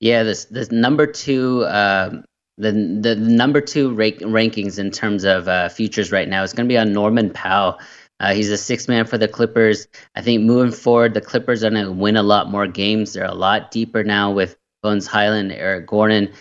[0.00, 1.64] Yeah, this this number two.
[1.64, 2.22] Uh,
[2.56, 6.68] the the number two rank, rankings in terms of uh, futures right now is going
[6.68, 7.78] to be on Norman Powell.
[8.20, 9.88] Uh, he's a six man for the Clippers.
[10.14, 13.12] I think moving forward, the Clippers are going to win a lot more games.
[13.12, 16.32] They're a lot deeper now with Bones Hyland, Eric Gordon.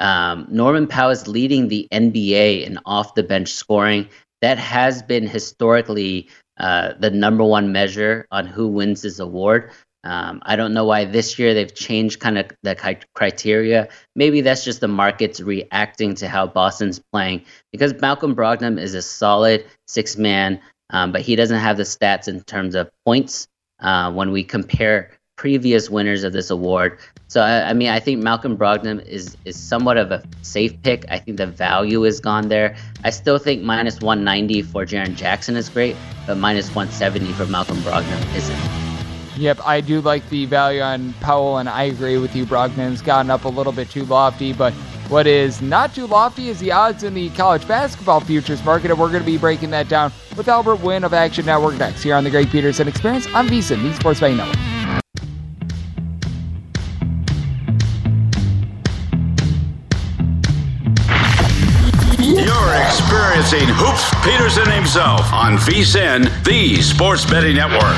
[0.00, 4.08] Um, Norman Powell is leading the NBA in off the bench scoring.
[4.40, 9.70] That has been historically uh, the number one measure on who wins this award.
[10.04, 13.88] Um, I don't know why this year they've changed kind of the criteria.
[14.14, 19.02] Maybe that's just the markets reacting to how Boston's playing because Malcolm Brogdon is a
[19.02, 23.48] solid six man, um, but he doesn't have the stats in terms of points
[23.80, 26.98] uh, when we compare previous winners of this award.
[27.28, 31.04] So I, I, mean, I think Malcolm Brogdon is is somewhat of a safe pick.
[31.10, 32.74] I think the value is gone there.
[33.04, 35.94] I still think minus 190 for Jaren Jackson is great,
[36.26, 38.58] but minus 170 for Malcolm Brogdon isn't.
[39.36, 42.46] Yep, I do like the value on Powell, and I agree with you.
[42.46, 44.72] Brogdon's gotten up a little bit too lofty, but
[45.08, 48.98] what is not too lofty is the odds in the college basketball futures market, and
[48.98, 52.14] we're going to be breaking that down with Albert Wynn of Action Network next here
[52.14, 54.67] on the Greg Peterson Experience on VSiN, the Sports Betting Network.
[63.08, 67.96] Experiencing Hoops Peterson himself on VSiN, the Sports Betting Network.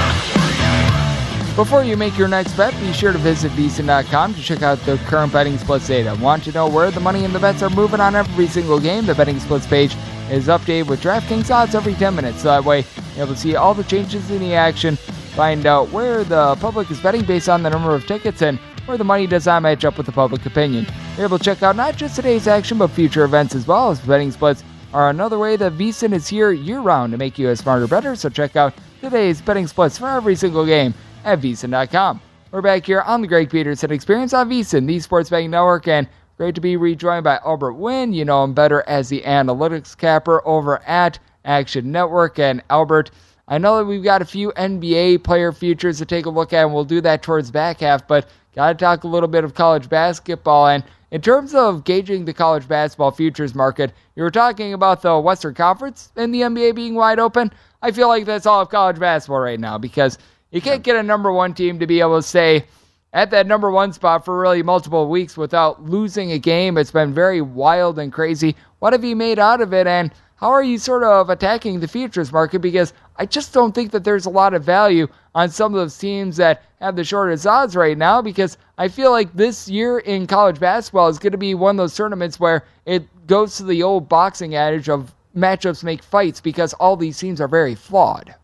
[1.56, 4.98] Before you make your next bet, be sure to visit VSiN.com to check out the
[5.08, 6.16] current betting splits data.
[6.20, 9.04] Want to know where the money and the bets are moving on every single game?
[9.04, 9.96] The betting splits page
[10.30, 12.42] is updated with DraftKings odds every 10 minutes.
[12.42, 12.84] So that way,
[13.16, 16.88] you're able to see all the changes in the action, find out where the public
[16.88, 19.84] is betting based on the number of tickets, and where the money does not match
[19.84, 20.86] up with the public opinion.
[21.16, 23.98] You're able to check out not just today's action, but future events as well as
[23.98, 27.56] betting splits are another way that VSiN is here year round to make you a
[27.56, 28.16] smarter better.
[28.16, 32.20] So check out today's betting splits for every single game at VSiN.com.
[32.50, 36.08] We're back here on the Greg Peterson Experience on VSiN, the Sports Betting Network, and
[36.36, 38.12] great to be rejoined by Albert Wynn.
[38.12, 42.40] You know him better as the analytics capper over at Action Network.
[42.40, 43.12] And Albert,
[43.46, 46.64] I know that we've got a few NBA player futures to take a look at,
[46.64, 49.54] and we'll do that towards back half, but got to talk a little bit of
[49.54, 50.66] college basketball.
[50.66, 55.18] And in terms of gauging the college basketball futures market, you were talking about the
[55.18, 57.52] Western Conference and the NBA being wide open.
[57.82, 60.18] I feel like that's all of college basketball right now because
[60.50, 62.64] you can't get a number one team to be able to stay
[63.12, 66.78] at that number one spot for really multiple weeks without losing a game.
[66.78, 68.54] It's been very wild and crazy.
[68.78, 69.86] What have you made out of it?
[69.86, 72.60] And how are you sort of attacking the futures market?
[72.60, 75.98] Because I just don't think that there's a lot of value on some of those
[75.98, 80.26] teams that have the shortest odds right now because I feel like this year in
[80.26, 83.82] college basketball is going to be one of those tournaments where it goes to the
[83.82, 88.34] old boxing adage of matchups make fights because all these teams are very flawed.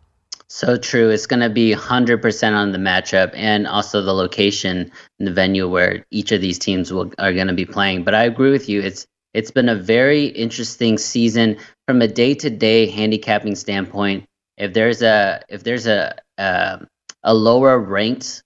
[0.49, 1.09] So true.
[1.09, 5.71] It's going to be 100% on the matchup and also the location and the venue
[5.71, 8.05] where each of these teams will, are going to be playing.
[8.05, 8.83] But I agree with you.
[8.83, 14.25] It's it's been a very interesting season from a day-to-day handicapping standpoint.
[14.59, 16.79] If there's a if there's a uh,
[17.23, 18.43] a lower ranked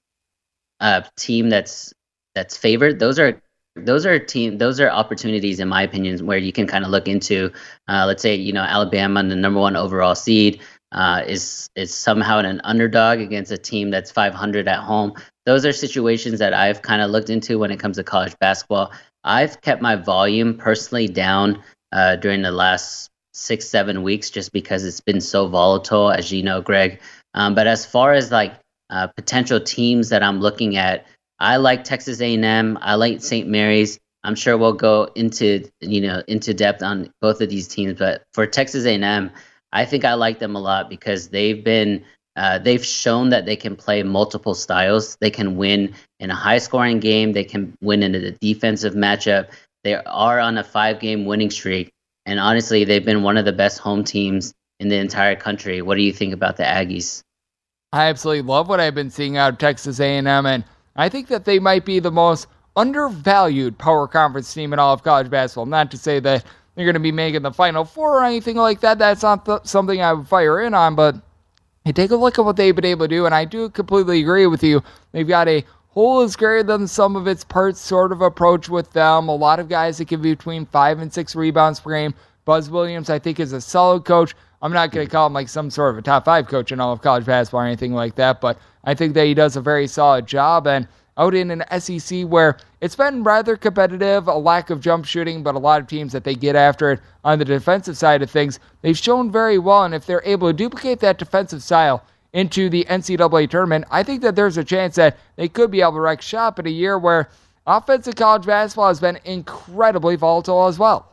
[0.81, 1.93] uh, team that's
[2.35, 3.41] that's favored, those are
[3.77, 7.07] those are team those are opportunities in my opinion where you can kind of look
[7.07, 7.53] into
[7.89, 10.61] uh, let's say you know alabama the number one overall seed
[10.93, 15.15] uh, is is somehow an underdog against a team that's 500 at home.
[15.47, 18.93] Those are situations that I've kind of looked into when it comes to college basketball.
[19.25, 21.63] I've kept my volume personally down
[21.93, 26.43] uh, during the last six seven weeks just because it's been so volatile, as you
[26.43, 27.01] know, Greg.
[27.35, 28.55] Um, but as far as like
[28.91, 31.07] uh, potential teams that I'm looking at,
[31.39, 32.79] I like Texas A&M.
[32.81, 33.49] I like St.
[33.49, 33.99] Mary's.
[34.23, 38.23] I'm sure we'll go into you know into depth on both of these teams, but
[38.35, 39.31] for Texas A&M,
[39.73, 42.05] I think I like them a lot because they've been
[42.37, 45.17] uh, they've shown that they can play multiple styles.
[45.21, 47.33] They can win in a high scoring game.
[47.33, 49.51] They can win in a defensive matchup.
[49.85, 51.91] They are on a five game winning streak,
[52.27, 55.81] and honestly, they've been one of the best home teams in the entire country.
[55.81, 57.23] What do you think about the Aggies?
[57.93, 61.45] I absolutely love what I've been seeing out of Texas A&M, and I think that
[61.45, 65.67] they might be the most undervalued power conference team in all of college basketball.
[65.67, 68.79] Not to say that they're going to be making the Final Four or anything like
[68.81, 69.01] that.
[69.01, 71.17] That's not th- something I would fire in on, but
[71.93, 74.47] take a look at what they've been able to do, and I do completely agree
[74.47, 74.85] with you.
[75.11, 78.93] They've got a whole is greater than some of its parts sort of approach with
[78.93, 79.29] them.
[79.29, 82.15] A lot of guys that give you between five and six rebounds per game.
[82.45, 84.37] Buzz Williams, I think, is a solid coach.
[84.63, 86.81] I'm not going to call him like some sort of a top five coach in
[86.81, 89.61] all of college basketball or anything like that, but I think that he does a
[89.61, 90.67] very solid job.
[90.67, 95.43] And out in an SEC where it's been rather competitive, a lack of jump shooting,
[95.43, 98.31] but a lot of teams that they get after it on the defensive side of
[98.31, 99.85] things, they've shown very well.
[99.85, 104.23] And if they're able to duplicate that defensive style into the NCAA tournament, I think
[104.23, 106.99] that there's a chance that they could be able to wreck shop in a year
[106.99, 107.29] where
[107.67, 111.11] offensive college basketball has been incredibly volatile as well.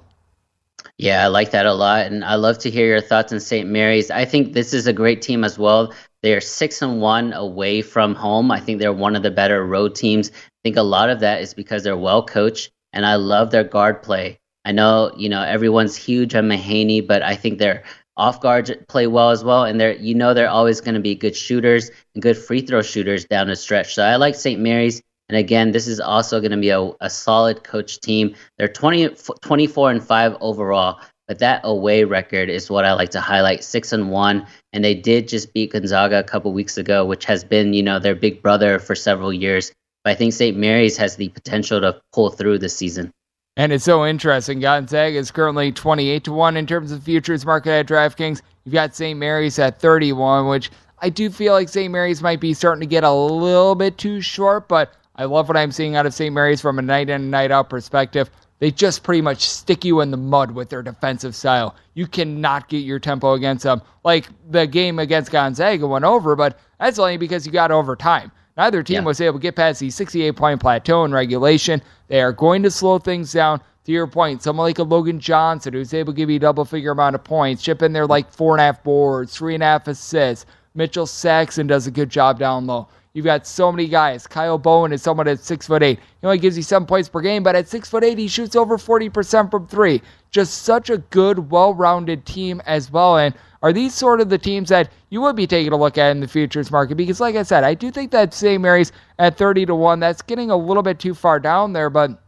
[0.98, 3.70] Yeah, I like that a lot, and I love to hear your thoughts on St.
[3.70, 4.10] Mary's.
[4.10, 5.94] I think this is a great team as well.
[6.24, 8.50] They are six and one away from home.
[8.50, 10.32] I think they're one of the better road teams.
[10.32, 13.64] I think a lot of that is because they're well coached, and I love their
[13.64, 14.40] guard play.
[14.66, 17.84] I know you know everyone's huge on Mahaney, but I think their
[18.18, 21.14] off guards play well as well, and they're you know they're always going to be
[21.14, 23.94] good shooters and good free throw shooters down the stretch.
[23.94, 24.60] So I like St.
[24.60, 25.04] Mary's.
[25.30, 28.36] And again, this is also going to be a, a solid coach team.
[28.58, 29.10] They're 20,
[29.42, 33.92] 24 and 5 overall, but that away record is what I like to highlight 6
[33.92, 34.48] and 1.
[34.72, 38.00] And they did just beat Gonzaga a couple weeks ago, which has been, you know,
[38.00, 39.74] their big brother for several years.
[40.04, 40.56] But I think St.
[40.56, 43.12] Mary's has the potential to pull through this season.
[43.58, 44.60] And it's so interesting.
[44.60, 48.42] Gonzaga is currently 28 to 1 in terms of futures market at DraftKings.
[48.64, 49.18] You've got St.
[49.18, 51.92] Mary's at 31, which I do feel like St.
[51.92, 55.58] Mary's might be starting to get a little bit too short, but I love what
[55.58, 56.34] I'm seeing out of St.
[56.34, 58.30] Mary's from a night in, night out perspective.
[58.60, 61.76] They just pretty much stick you in the mud with their defensive style.
[61.94, 63.82] You cannot get your tempo against them.
[64.04, 68.32] Like the game against Gonzaga went over, but that's only because you got overtime.
[68.58, 69.06] Neither team yeah.
[69.06, 71.82] was able to get past the 68 point plateau in regulation.
[72.08, 73.62] They are going to slow things down.
[73.86, 76.66] To your point, someone like a Logan Johnson who's able to give you a double
[76.66, 79.64] figure amount of points, chip in there like four and a half boards, three and
[79.64, 80.46] a half assists.
[80.76, 82.90] Mitchell Saxen does a good job down low.
[83.18, 84.28] You've got so many guys.
[84.28, 85.98] Kyle Bowen is someone at six foot eight.
[86.22, 88.56] He only gives you seven points per game, but at six foot eight, he shoots
[88.56, 90.04] over 40% from three.
[90.30, 93.18] Just such a good, well-rounded team as well.
[93.18, 96.12] And are these sort of the teams that you would be taking a look at
[96.12, 96.94] in the futures market?
[96.94, 98.62] Because, like I said, I do think that St.
[98.62, 102.22] Mary's at 30 to one, that's getting a little bit too far down there, but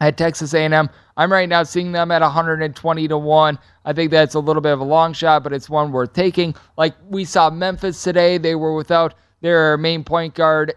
[0.00, 0.90] at Texas A&M.
[1.16, 3.58] I'm right now seeing them at 120 to 1.
[3.84, 6.56] I think that's a little bit of a long shot, but it's one worth taking.
[6.76, 9.14] Like we saw Memphis today, they were without
[9.44, 10.72] their main point guard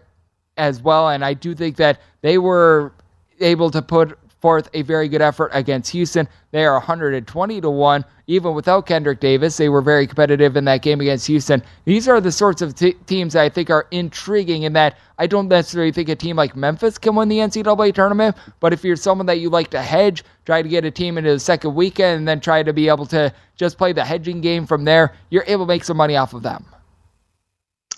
[0.58, 1.08] as well.
[1.08, 2.92] And I do think that they were
[3.40, 6.28] able to put forth a very good effort against Houston.
[6.50, 8.04] They are 120 to 1.
[8.26, 11.62] Even without Kendric Davis, they were very competitive in that game against Houston.
[11.86, 15.48] These are the sorts of t- teams I think are intriguing in that I don't
[15.48, 19.26] necessarily think a team like Memphis can win the NCAA tournament, but if you're someone
[19.26, 22.28] that you like to hedge, try to get a team into the second weekend and
[22.28, 25.64] then try to be able to just play the hedging game from there, you're able
[25.64, 26.66] to make some money off of them.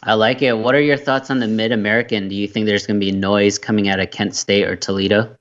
[0.03, 0.57] I like it.
[0.57, 2.29] What are your thoughts on the Mid American?
[2.29, 5.37] Do you think there's going to be noise coming out of Kent State or Toledo?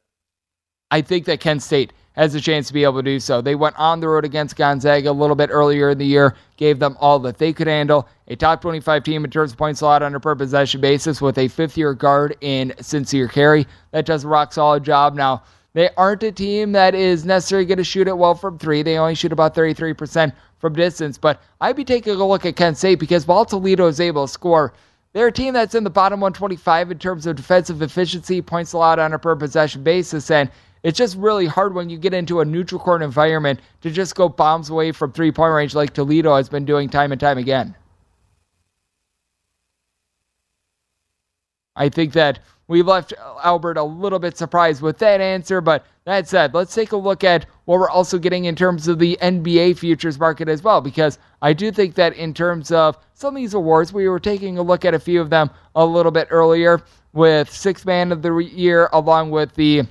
[0.92, 3.40] I think that Kent State has a chance to be able to do so.
[3.40, 6.80] They went on the road against Gonzaga a little bit earlier in the year, gave
[6.80, 8.10] them all that they could handle.
[8.28, 11.38] A top 25 team in terms of points allowed on a per possession basis with
[11.38, 13.66] a fifth year guard in Sincere Carry.
[13.92, 15.14] That does a rock solid job.
[15.14, 18.82] Now, they aren't a team that is necessarily going to shoot it well from three.
[18.82, 21.18] They only shoot about 33% from distance.
[21.18, 24.32] But I'd be taking a look at Kent State because while Toledo is able to
[24.32, 24.74] score,
[25.14, 29.00] they're a team that's in the bottom 125 in terms of defensive efficiency, points allowed
[29.00, 30.30] on a per possession basis.
[30.32, 30.50] And
[30.84, 34.30] it's just really hard when you get into a neutral court environment to just go
[34.30, 37.76] bombs away from three point range like Toledo has been doing time and time again.
[41.76, 42.40] I think that
[42.70, 43.14] we left
[43.44, 47.24] Albert a little bit surprised with that answer, but that said, let's take a look
[47.24, 51.18] at what we're also getting in terms of the NBA futures market as well, because
[51.42, 54.62] I do think that in terms of some of these awards, we were taking a
[54.62, 58.36] look at a few of them a little bit earlier with Sixth Man of the
[58.38, 59.84] Year, along with the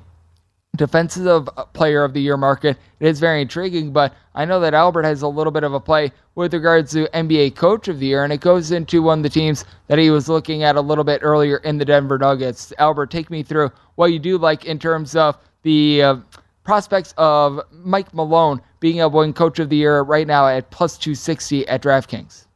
[0.79, 2.79] defensive player of the year market.
[3.01, 5.81] It is very intriguing, but I know that Albert has a little bit of a
[5.81, 9.23] play with regards to NBA coach of the year, and it goes into one of
[9.25, 12.73] the teams that he was looking at a little bit earlier in the Denver Nuggets.
[12.79, 16.17] Albert, take me through what you do like in terms of the uh,
[16.65, 20.97] prospects of Mike Malone being to win coach of the year right now at plus
[20.97, 22.48] 260 at DraftKings.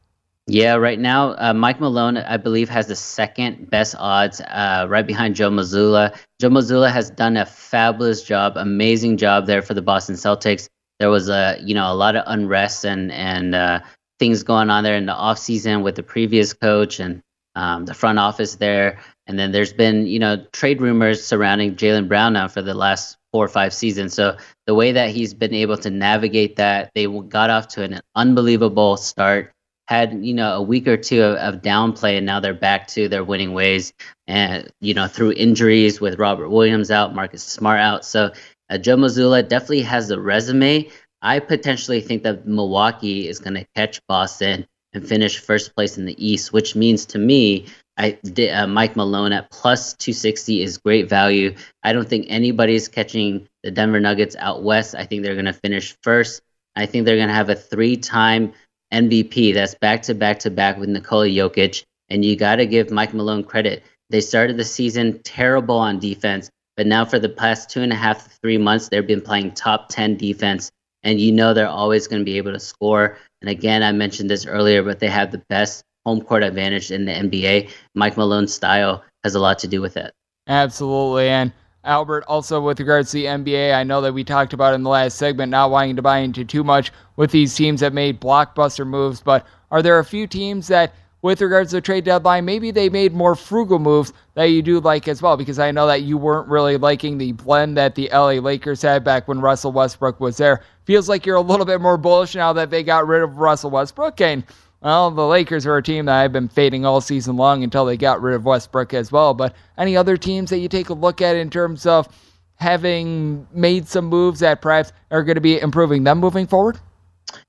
[0.47, 5.07] Yeah, right now, uh, Mike Malone, I believe, has the second best odds, uh, right
[5.07, 6.17] behind Joe Mazzulla.
[6.41, 10.67] Joe Mazzulla has done a fabulous job, amazing job there for the Boston Celtics.
[10.99, 13.79] There was a, you know, a lot of unrest and and uh,
[14.19, 17.21] things going on there in the off season with the previous coach and
[17.55, 18.99] um, the front office there.
[19.27, 23.17] And then there's been, you know, trade rumors surrounding Jaylen Brown now for the last
[23.31, 24.13] four or five seasons.
[24.13, 24.35] So
[24.67, 28.97] the way that he's been able to navigate that, they got off to an unbelievable
[28.97, 29.52] start
[29.87, 33.07] had you know a week or two of, of downplay and now they're back to
[33.09, 33.93] their winning ways
[34.27, 38.05] and you know through injuries with Robert Williams out, Marcus Smart out.
[38.05, 38.31] So
[38.69, 40.89] uh, Joe Mazzulla definitely has the resume.
[41.21, 46.05] I potentially think that Milwaukee is going to catch Boston and finish first place in
[46.05, 47.65] the East, which means to me,
[47.97, 48.17] I
[48.51, 51.55] uh, Mike Malone at plus 260 is great value.
[51.83, 54.95] I don't think anybody's catching the Denver Nuggets out west.
[54.95, 56.41] I think they're going to finish first.
[56.75, 58.53] I think they're going to have a three-time
[58.93, 59.53] MVP.
[59.53, 61.83] That's back to back to back with Nikola Jokic.
[62.09, 63.83] And you got to give Mike Malone credit.
[64.09, 67.95] They started the season terrible on defense, but now for the past two and a
[67.95, 70.69] half, three months, they've been playing top 10 defense.
[71.01, 73.17] And you know they're always going to be able to score.
[73.41, 77.05] And again, I mentioned this earlier, but they have the best home court advantage in
[77.05, 77.69] the NBA.
[77.95, 80.13] Mike Malone's style has a lot to do with it.
[80.47, 81.29] Absolutely.
[81.29, 81.51] And
[81.83, 84.89] Albert, also with regards to the NBA, I know that we talked about in the
[84.89, 88.87] last segment not wanting to buy into too much with these teams that made blockbuster
[88.87, 92.71] moves, but are there a few teams that, with regards to the trade deadline, maybe
[92.71, 95.35] they made more frugal moves that you do like as well?
[95.35, 99.03] Because I know that you weren't really liking the blend that the LA Lakers had
[99.03, 100.61] back when Russell Westbrook was there.
[100.85, 103.71] Feels like you're a little bit more bullish now that they got rid of Russell
[103.71, 104.21] Westbrook.
[104.21, 104.43] And
[104.83, 107.95] well, the Lakers are a team that I've been fading all season long until they
[107.95, 109.33] got rid of Westbrook as well.
[109.33, 112.07] But any other teams that you take a look at in terms of
[112.55, 116.77] having made some moves that perhaps are going to be improving them moving forward?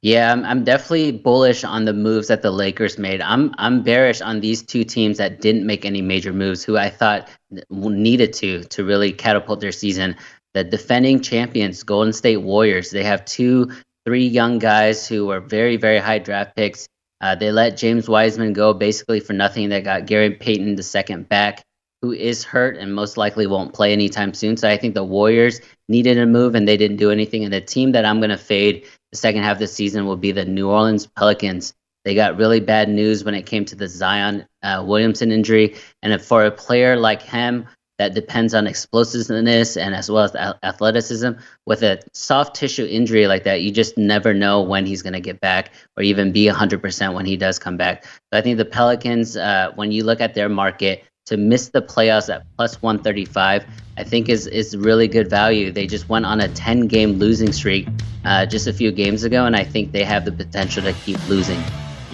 [0.01, 3.21] Yeah, I'm, I'm definitely bullish on the moves that the Lakers made.
[3.21, 6.89] I'm I'm bearish on these two teams that didn't make any major moves, who I
[6.89, 7.29] thought
[7.69, 10.17] needed to to really catapult their season.
[10.55, 13.73] The defending champions, Golden State Warriors, they have two,
[14.07, 16.89] three young guys who are very very high draft picks
[17.25, 19.71] uh, they let James Wiseman go basically for nothing.
[19.71, 21.63] They got Gary Payton, the second back,
[22.03, 24.59] who is hurt and most likely won't play anytime soon.
[24.59, 27.43] So I think the Warriors needed a move and they didn't do anything.
[27.43, 30.19] And the team that I'm going to fade the second half of the season will
[30.19, 31.73] be the New Orleans Pelicans.
[32.05, 35.77] They got really bad news when it came to the Zion uh, Williamson injury.
[36.03, 37.67] And for a player like him,
[37.99, 41.33] that depends on explosiveness and as well as athleticism.
[41.67, 45.21] With a soft tissue injury like that, you just never know when he's going to
[45.21, 48.05] get back or even be 100% when he does come back.
[48.05, 51.81] So I think the Pelicans, uh, when you look at their market, to miss the
[51.81, 53.65] playoffs at plus 135,
[53.97, 55.73] I think is is really good value.
[55.73, 57.89] They just went on a 10 game losing streak
[58.25, 61.27] uh, just a few games ago, and I think they have the potential to keep
[61.29, 61.63] losing.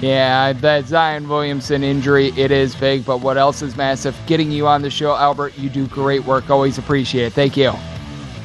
[0.00, 4.16] Yeah, that Zion Williamson injury, it is big, but what else is massive?
[4.26, 6.48] Getting you on the show, Albert, you do great work.
[6.48, 7.32] Always appreciate it.
[7.34, 7.72] Thank you.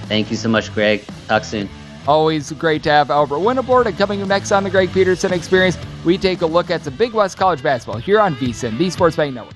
[0.07, 1.05] Thank you so much, Greg.
[1.27, 1.69] Talk soon.
[2.07, 3.87] Always great to have Albert win aboard.
[3.87, 7.13] And coming next on the Greg Peterson Experience, we take a look at some Big
[7.13, 9.55] West College basketball here on VSIN, the Sports Betting Network.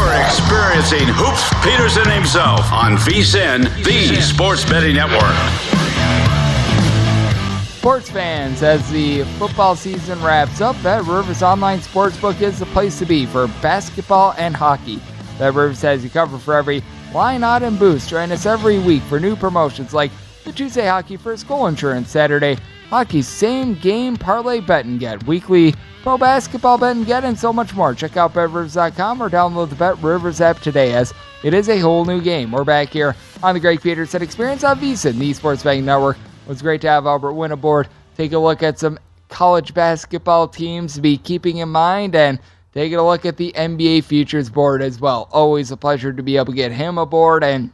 [0.00, 5.36] You're experiencing Hoops Peterson himself on VSIN, the Sports Betting Network.
[7.76, 12.98] Sports fans, as the football season wraps up, Bet Rivers Online Sportsbook is the place
[12.98, 15.00] to be for basketball and hockey.
[15.38, 16.82] Bet Rivers has you covered for every
[17.12, 18.08] line, odd, and boost.
[18.08, 20.12] Join us every week for new promotions like
[20.44, 22.56] the Tuesday Hockey First Goal Insurance, Saturday
[22.90, 27.52] Hockey Same Game Parlay Bet and Get, weekly pro basketball bet and get, and so
[27.52, 27.94] much more.
[27.94, 31.14] Check out BetRivers.com or download the Bet Rivers app today as
[31.44, 32.50] it is a whole new game.
[32.50, 33.14] We're back here
[33.44, 36.16] on the Greg Peterson Experience on VSIN, the Sports Betting Network.
[36.16, 37.86] It was great to have Albert win aboard.
[38.16, 42.40] Take a look at some college basketball teams to be keeping in mind and
[42.74, 45.28] taking a look at the NBA futures board as well.
[45.30, 47.44] Always a pleasure to be able to get him aboard.
[47.44, 47.70] And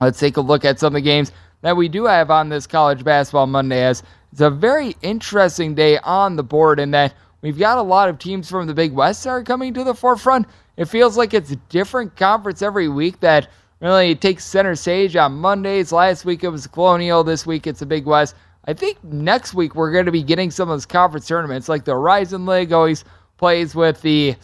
[0.00, 1.30] let's take a look at some of the games
[1.60, 4.02] that we do have on this college basketball Monday as
[4.32, 8.18] it's a very interesting day on the board in that we've got a lot of
[8.18, 10.46] teams from the Big West that are coming to the forefront.
[10.76, 13.48] It feels like it's a different conference every week that
[13.80, 15.92] really takes center stage on Mondays.
[15.92, 17.24] Last week it was Colonial.
[17.24, 18.34] This week it's the Big West.
[18.66, 21.84] I think next week we're going to be getting some of those conference tournaments, like
[21.84, 23.04] the Horizon League always
[23.36, 24.36] plays with the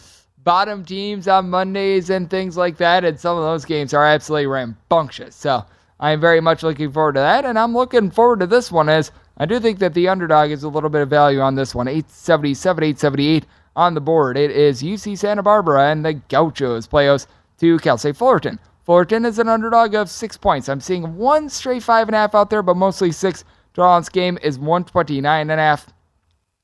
[0.43, 3.05] bottom teams on Mondays and things like that.
[3.05, 5.35] And some of those games are absolutely rambunctious.
[5.35, 5.63] So
[5.99, 7.45] I'm very much looking forward to that.
[7.45, 10.63] And I'm looking forward to this one as I do think that the underdog is
[10.63, 11.87] a little bit of value on this one.
[11.87, 14.37] 877, 878 on the board.
[14.37, 17.27] It is UC Santa Barbara and the Gauchos playoffs
[17.59, 18.59] to Cal State Fullerton.
[18.83, 20.69] Fullerton is an underdog of six points.
[20.69, 23.43] I'm seeing one straight five and a half out there, but mostly six.
[23.73, 25.87] Draw on this game is 129 and a half.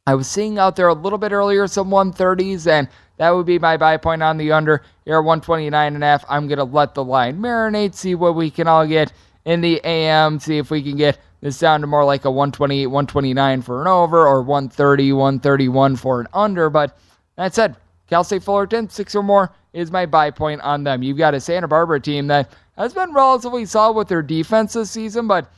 [0.07, 3.59] I was seeing out there a little bit earlier some 130s, and that would be
[3.59, 4.81] my buy point on the under.
[5.05, 6.25] Here, 129 and a half.
[6.27, 9.13] I'm going to let the line marinate, see what we can all get
[9.45, 13.61] in the AM, see if we can get this sounded more like a 128, 129
[13.63, 16.69] for an over, or 130, 131 for an under.
[16.69, 16.97] But
[17.35, 17.75] that said,
[18.07, 21.03] Cal State Fullerton, six or more is my buy point on them.
[21.03, 24.91] You've got a Santa Barbara team that has been relatively solid with their defense this
[24.91, 25.51] season, but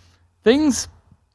[0.44, 0.88] things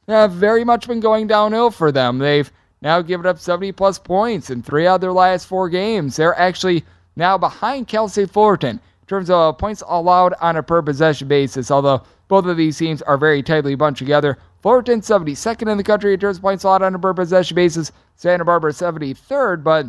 [0.09, 2.17] have very much been going downhill for them.
[2.17, 6.17] They've now given up 70 plus points in three out of their last four games.
[6.17, 6.83] They're actually
[7.15, 8.81] now behind Cal State Fullerton
[9.11, 13.17] terms of points allowed on a per possession basis, although both of these teams are
[13.17, 14.37] very tightly bunched together.
[14.61, 17.91] Fullerton 72nd in the country in terms of points allowed on a per possession basis.
[18.15, 19.85] Santa Barbara 73rd, but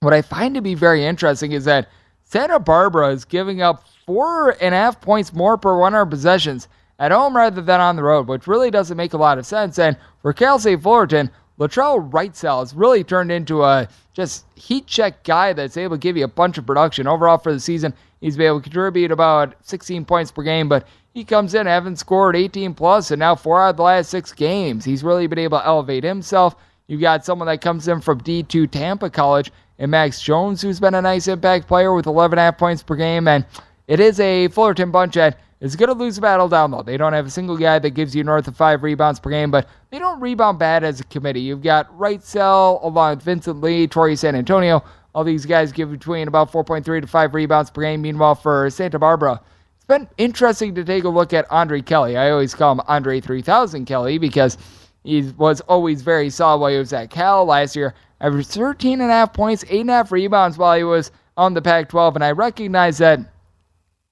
[0.00, 1.88] what I find to be very interesting is that
[2.22, 6.68] Santa Barbara is giving up four and a half points more per 100 possessions
[7.00, 9.78] at home rather than on the road, which really doesn't make a lot of sense.
[9.78, 15.22] And for Cal State Fullerton, Latrell Wrightsell has really turned into a just heat check
[15.24, 17.06] guy that's able to give you a bunch of production.
[17.06, 20.86] Overall for the season, he's been able to contribute about 16 points per game, but
[21.14, 24.32] he comes in having scored 18 plus and now four out of the last six
[24.32, 24.84] games.
[24.84, 26.56] He's really been able to elevate himself.
[26.86, 30.94] You've got someone that comes in from D2 Tampa College and Max Jones, who's been
[30.94, 33.28] a nice impact player with 11.5 points per game.
[33.28, 33.44] And
[33.86, 36.82] it is a Fullerton bunch that is going to lose a battle down low.
[36.82, 39.50] They don't have a single guy that gives you north of five rebounds per game,
[39.50, 41.40] but they don't rebound bad as a committee.
[41.40, 44.82] You've got Wrightsell along with Vincent Lee, Tory San Antonio,
[45.14, 48.00] All these guys give between about 4.3 to 5 rebounds per game.
[48.00, 49.40] Meanwhile, for Santa Barbara,
[49.76, 52.16] it's been interesting to take a look at Andre Kelly.
[52.16, 54.56] I always call him Andre 3000 Kelly because
[55.04, 57.94] he was always very solid while he was at Cal last year.
[58.20, 62.16] Averaged 13 and a half points, 8.5 rebounds while he was on the Pac 12.
[62.16, 63.20] And I recognize that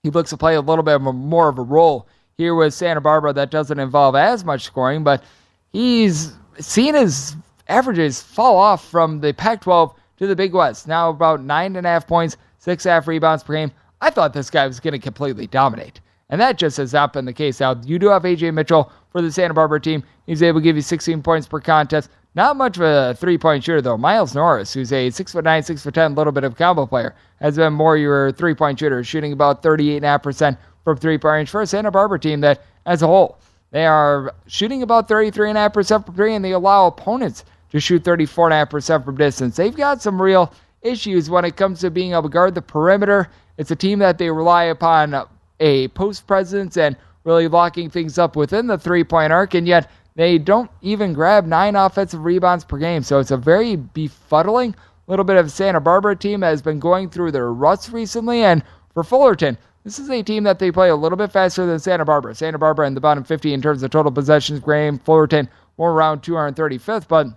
[0.03, 3.33] he looks to play a little bit more of a role here with Santa Barbara
[3.33, 5.25] that doesn't involve as much scoring, but
[5.73, 7.35] he's seen his
[7.67, 10.87] averages fall off from the Pac 12 to the Big West.
[10.87, 13.73] Now about nine and a half points, six and a half rebounds per game.
[14.01, 16.01] I thought this guy was going to completely dominate.
[16.31, 17.59] And that just has not been the case.
[17.59, 20.05] Now, you do have AJ Mitchell for the Santa Barbara team.
[20.27, 22.11] He's able to give you 16 points per contest.
[22.35, 23.97] Not much of a three point shooter, though.
[23.97, 28.33] Miles Norris, who's a 6'9, 6'10, little bit of combo player, has been more your
[28.33, 32.41] three point shooter, shooting about 38.5% from three point range for a Santa Barbara team
[32.41, 33.39] that, as a whole,
[33.71, 39.17] they are shooting about 33.5% from three, and they allow opponents to shoot 34.5% from
[39.17, 39.57] distance.
[39.57, 40.53] They've got some real
[40.83, 43.29] issues when it comes to being able to guard the perimeter.
[43.59, 45.27] It's a team that they rely upon
[45.61, 49.91] a post presence and really locking things up within the three point arc, and yet
[50.19, 53.05] they don't even grab nine offensive rebounds per game.
[53.05, 54.75] So it's a very befuddling
[55.07, 58.43] little bit of Santa Barbara team that has been going through their ruts recently.
[58.43, 61.79] And for Fullerton, this is a team that they play a little bit faster than
[61.79, 62.35] Santa Barbara.
[62.35, 64.99] Santa Barbara in the bottom 50 in terms of total possessions game.
[64.99, 67.29] Fullerton more around 235th, but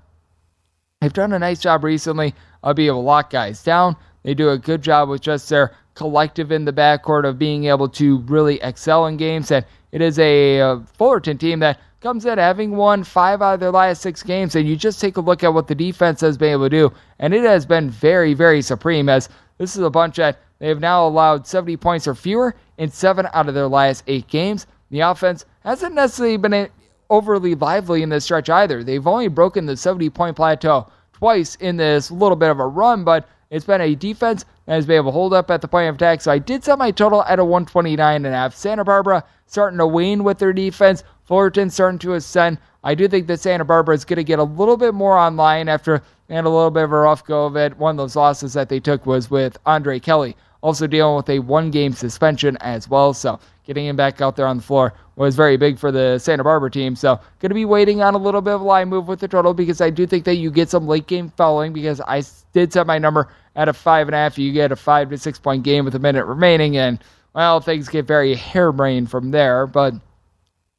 [1.01, 3.95] they've done a nice job recently of being able to lock guys down.
[4.23, 7.89] They do a good job with just their collective in the backcourt of being able
[7.89, 9.51] to really excel in games.
[9.51, 13.59] And it is a uh, Fullerton team that comes in having won five out of
[13.59, 14.55] their last six games.
[14.55, 16.93] And you just take a look at what the defense has been able to do.
[17.19, 19.29] And it has been very, very supreme as
[19.59, 23.27] this is a bunch that they have now allowed 70 points or fewer in seven
[23.33, 24.65] out of their last eight games.
[24.89, 26.69] The offense hasn't necessarily been
[27.11, 28.83] overly lively in this stretch either.
[28.83, 33.03] They've only broken the 70 point plateau twice in this little bit of a run,
[33.03, 36.21] but it's been a defense been able to hold up at the point of attack.
[36.21, 38.55] So I did set my total at a 129 and a half.
[38.55, 41.03] Santa Barbara starting to wane with their defense.
[41.25, 42.57] Fullerton starting to ascend.
[42.83, 45.69] I do think that Santa Barbara is going to get a little bit more online
[45.69, 47.77] after and a little bit of a rough go of it.
[47.77, 51.39] One of those losses that they took was with Andre Kelly, also dealing with a
[51.39, 53.13] one game suspension as well.
[53.13, 56.43] So getting him back out there on the floor was very big for the Santa
[56.43, 56.95] Barbara team.
[56.95, 59.27] So going to be waiting on a little bit of a line move with the
[59.27, 62.73] total because I do think that you get some late game fouling because I did
[62.73, 64.37] set my number at a five and a half.
[64.37, 66.99] You get a five to six point game with a minute remaining, and
[67.33, 69.67] well, things get very harebrained from there.
[69.67, 69.93] But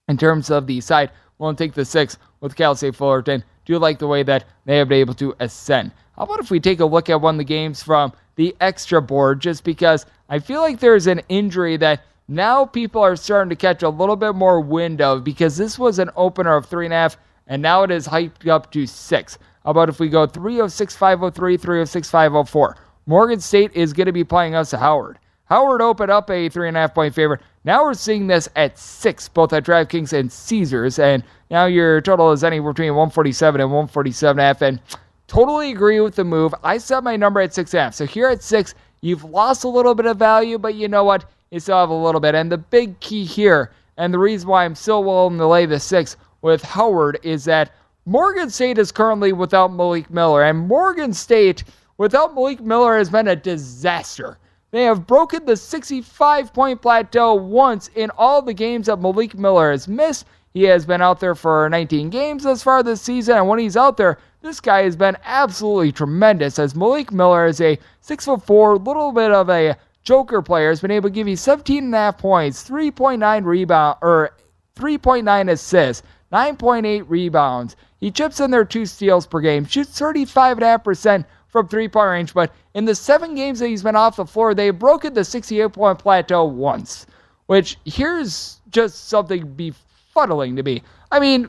[0.09, 3.45] in terms of the side, won't take the six with Cal State Fullerton.
[3.65, 5.93] Do you like the way that they have been able to ascend.
[6.17, 9.03] How about if we take a look at one of the games from the extra
[9.03, 13.57] board, just because I feel like there's an injury that now people are starting to
[13.57, 16.95] catch a little bit more wind of because this was an opener of three and
[16.95, 17.17] a half,
[17.47, 19.39] and now it is hyped up to six.
[19.65, 22.77] How about if we go 306 503, 306 504?
[23.07, 25.19] Morgan State is going to be playing us Howard.
[25.47, 27.43] Howard opened up a three and a half point favorite.
[27.65, 32.33] Now we're seeing this at six, both at DraftKings and Caesars, and now your total
[32.33, 34.63] is anywhere between 147 and 147 and a half.
[34.63, 34.81] And
[35.33, 36.55] totally agree with the move.
[36.63, 37.95] I set my number at six and a half.
[37.95, 41.25] So here at six, you've lost a little bit of value, but you know what?
[41.51, 42.35] You still have a little bit.
[42.35, 45.81] And the big key here, and the reason why I'm still willing to lay the
[45.81, 47.73] six with Howard is that
[48.05, 51.65] Morgan State is currently without Malik Miller, and Morgan State
[51.97, 54.37] without Malik Miller has been a disaster.
[54.71, 59.71] They have broken the 65 point plateau once in all the games that Malik Miller
[59.71, 60.27] has missed.
[60.53, 63.79] He has been out there for 19 games thus far this season, and when he's
[63.79, 66.59] out there, this guy has been absolutely tremendous.
[66.59, 70.81] As Malik Miller is a six foot four, little bit of a joker player, has
[70.81, 74.37] been able to give you 17 and a half points, 3.9 rebound or
[74.77, 77.77] 3.9 assists, 9.8 rebounds.
[78.01, 82.53] He chips in there two steals per game, shoots 35.5% from three point range, but
[82.75, 85.99] in the seven games that he's been off the floor, they've broken the 68 point
[85.99, 87.07] plateau once,
[87.47, 90.83] which here's just something befuddling to me.
[91.13, 91.49] I mean,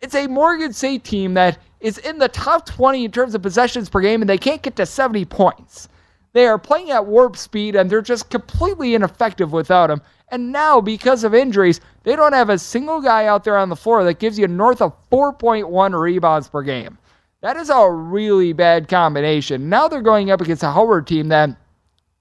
[0.00, 3.88] it's a Morgan State team that is in the top 20 in terms of possessions
[3.88, 5.88] per game, and they can't get to 70 points.
[6.32, 10.02] They are playing at warp speed, and they're just completely ineffective without him.
[10.30, 13.76] And now, because of injuries, they don't have a single guy out there on the
[13.76, 16.98] floor that gives you north of 4.1 rebounds per game.
[17.40, 19.68] That is a really bad combination.
[19.68, 21.50] Now they're going up against a Howard team that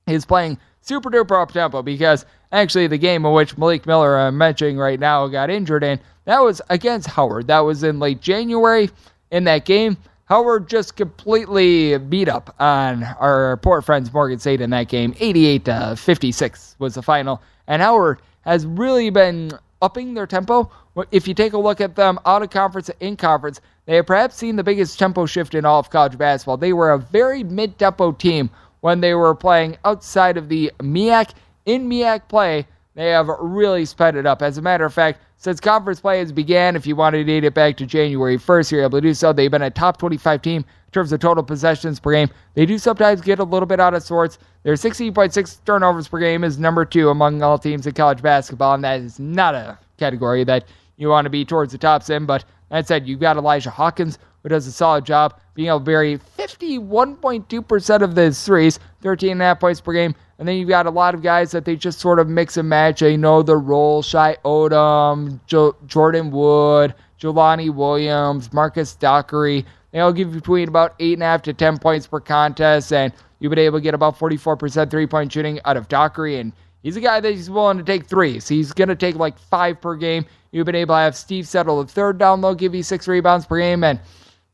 [0.06, 4.38] is playing super duper up tempo because actually the game in which Malik Miller I'm
[4.38, 7.48] mentioning right now got injured in, that was against Howard.
[7.48, 8.90] That was in late January.
[9.32, 14.70] In that game, Howard just completely beat up on our poor friends Morgan State in
[14.72, 15.16] that game.
[15.20, 17.42] 88 to 56 was the final.
[17.68, 19.52] And Howard has really been
[19.82, 20.72] upping their tempo.
[21.12, 24.36] If you take a look at them out of conference in conference, they have perhaps
[24.36, 26.58] seen the biggest tempo shift in all of college basketball.
[26.58, 28.50] They were a very mid tempo team
[28.82, 31.32] when they were playing outside of the MEAC.
[31.66, 32.66] In MEAC play,
[32.98, 34.42] they have really sped it up.
[34.42, 37.44] As a matter of fact, since conference play has began, if you want to date
[37.44, 39.32] it back to January 1st, you're able to do so.
[39.32, 42.30] They've been a top 25 team in terms of total possessions per game.
[42.56, 44.40] They do sometimes get a little bit out of sorts.
[44.64, 48.84] Their 16.6 turnovers per game is number two among all teams in college basketball, and
[48.84, 50.66] that is not a category that
[50.98, 52.26] you want to be towards the tops in.
[52.26, 55.86] But that said, you've got Elijah Hawkins, who does a solid job being able to
[55.86, 60.14] bury 51.2% of his threes, 13.5 points per game.
[60.38, 62.70] And then you've got a lot of guys that they just sort of mix and
[62.70, 63.00] match.
[63.00, 64.04] They know the role.
[64.04, 69.66] Shy Odom, jo- Jordan Wood, Jelani Williams, Marcus Dockery.
[69.92, 72.94] They'll give you between about 8.5 to 10 points per contest.
[72.94, 76.40] And you've been able to get about 44% three point shooting out of Dockery.
[76.40, 78.48] And he's a guy that he's willing to take threes.
[78.48, 80.28] He's going to take like five per game.
[80.52, 83.48] You've been able to have Steve Settle, the third down low, give you six rebounds
[83.48, 83.84] per game.
[83.84, 84.00] And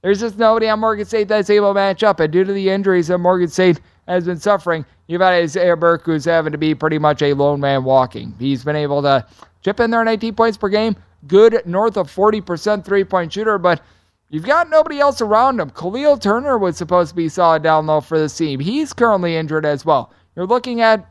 [0.04, 2.20] there's just nobody on Morgan State that's able to match up.
[2.20, 6.04] And due to the injuries that Morgan State has been suffering, you've had Isaiah Burke
[6.04, 8.36] who's having to be pretty much a lone man walking.
[8.38, 9.26] He's been able to
[9.62, 13.82] chip in there 19 points per game, good north of 40% three point shooter, but
[14.30, 15.70] you've got nobody else around him.
[15.70, 18.60] Khalil Turner was supposed to be solid down low for the team.
[18.60, 20.12] He's currently injured as well.
[20.36, 21.10] You're looking at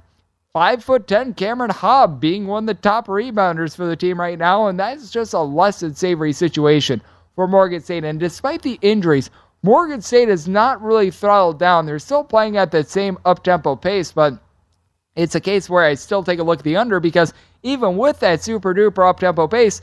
[0.52, 4.38] five foot ten Cameron Hobb being one of the top rebounders for the team right
[4.38, 7.00] now, and that's just a less than savory situation
[7.34, 8.04] for Morgan State.
[8.04, 9.30] And despite the injuries,
[9.62, 11.86] Morgan State has not really throttled down.
[11.86, 14.38] They're still playing at that same up tempo pace, but
[15.14, 18.18] it's a case where I still take a look at the under because even with
[18.20, 19.82] that super duper up tempo pace,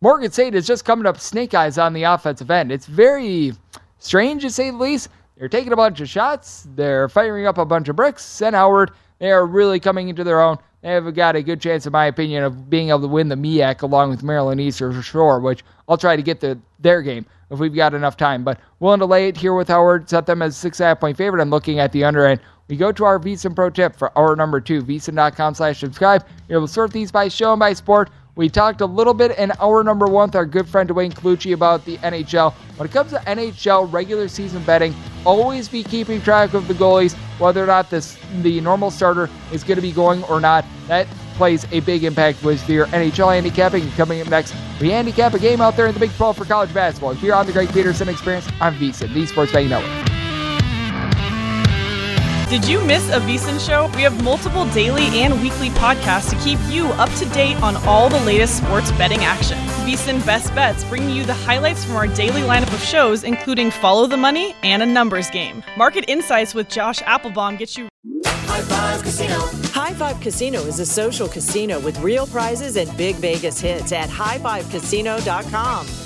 [0.00, 2.70] Morgan State is just coming up snake eyes on the offensive end.
[2.70, 3.52] It's very
[3.98, 5.08] strange to say the least.
[5.36, 8.92] They're taking a bunch of shots, they're firing up a bunch of bricks, and Howard,
[9.18, 10.58] they are really coming into their own.
[10.86, 13.34] They have got a good chance, in my opinion, of being able to win the
[13.34, 17.58] MEAC along with Maryland Eastern Shore, which I'll try to get to their game if
[17.58, 18.44] we've got enough time.
[18.44, 21.00] But willing to lay it here with Howard, set them as six and a half
[21.00, 21.42] point favorite.
[21.42, 22.40] I'm looking at the under end.
[22.68, 26.24] We go to our VSiN Pro tip for hour number two, VSiN.com slash subscribe.
[26.48, 28.08] You're able to sort these by show and by sport.
[28.36, 31.54] We talked a little bit in hour number one with our good friend Dwayne Colucci
[31.54, 32.52] about the NHL.
[32.76, 37.14] When it comes to NHL regular season betting, always be keeping track of the goalies,
[37.38, 40.66] whether or not this the normal starter is going to be going or not.
[40.86, 41.06] That
[41.36, 43.90] plays a big impact with your NHL handicapping.
[43.92, 46.74] Coming up next, we handicap a game out there in the Big 12 for college
[46.74, 47.14] basketball.
[47.14, 50.15] Here on the Greg Peterson Experience, I'm VSiN, the Sports Betting Network.
[52.48, 53.90] Did you miss a VSiN show?
[53.96, 58.08] We have multiple daily and weekly podcasts to keep you up to date on all
[58.08, 59.58] the latest sports betting action.
[59.84, 64.06] VSiN Best Bets bring you the highlights from our daily lineup of shows, including Follow
[64.06, 65.64] the Money and a numbers game.
[65.76, 67.88] Market Insights with Josh Appelbaum gets you
[68.24, 69.40] High Five Casino.
[69.72, 74.08] High Five Casino is a social casino with real prizes and big Vegas hits at
[74.08, 76.05] highfivecasino.com.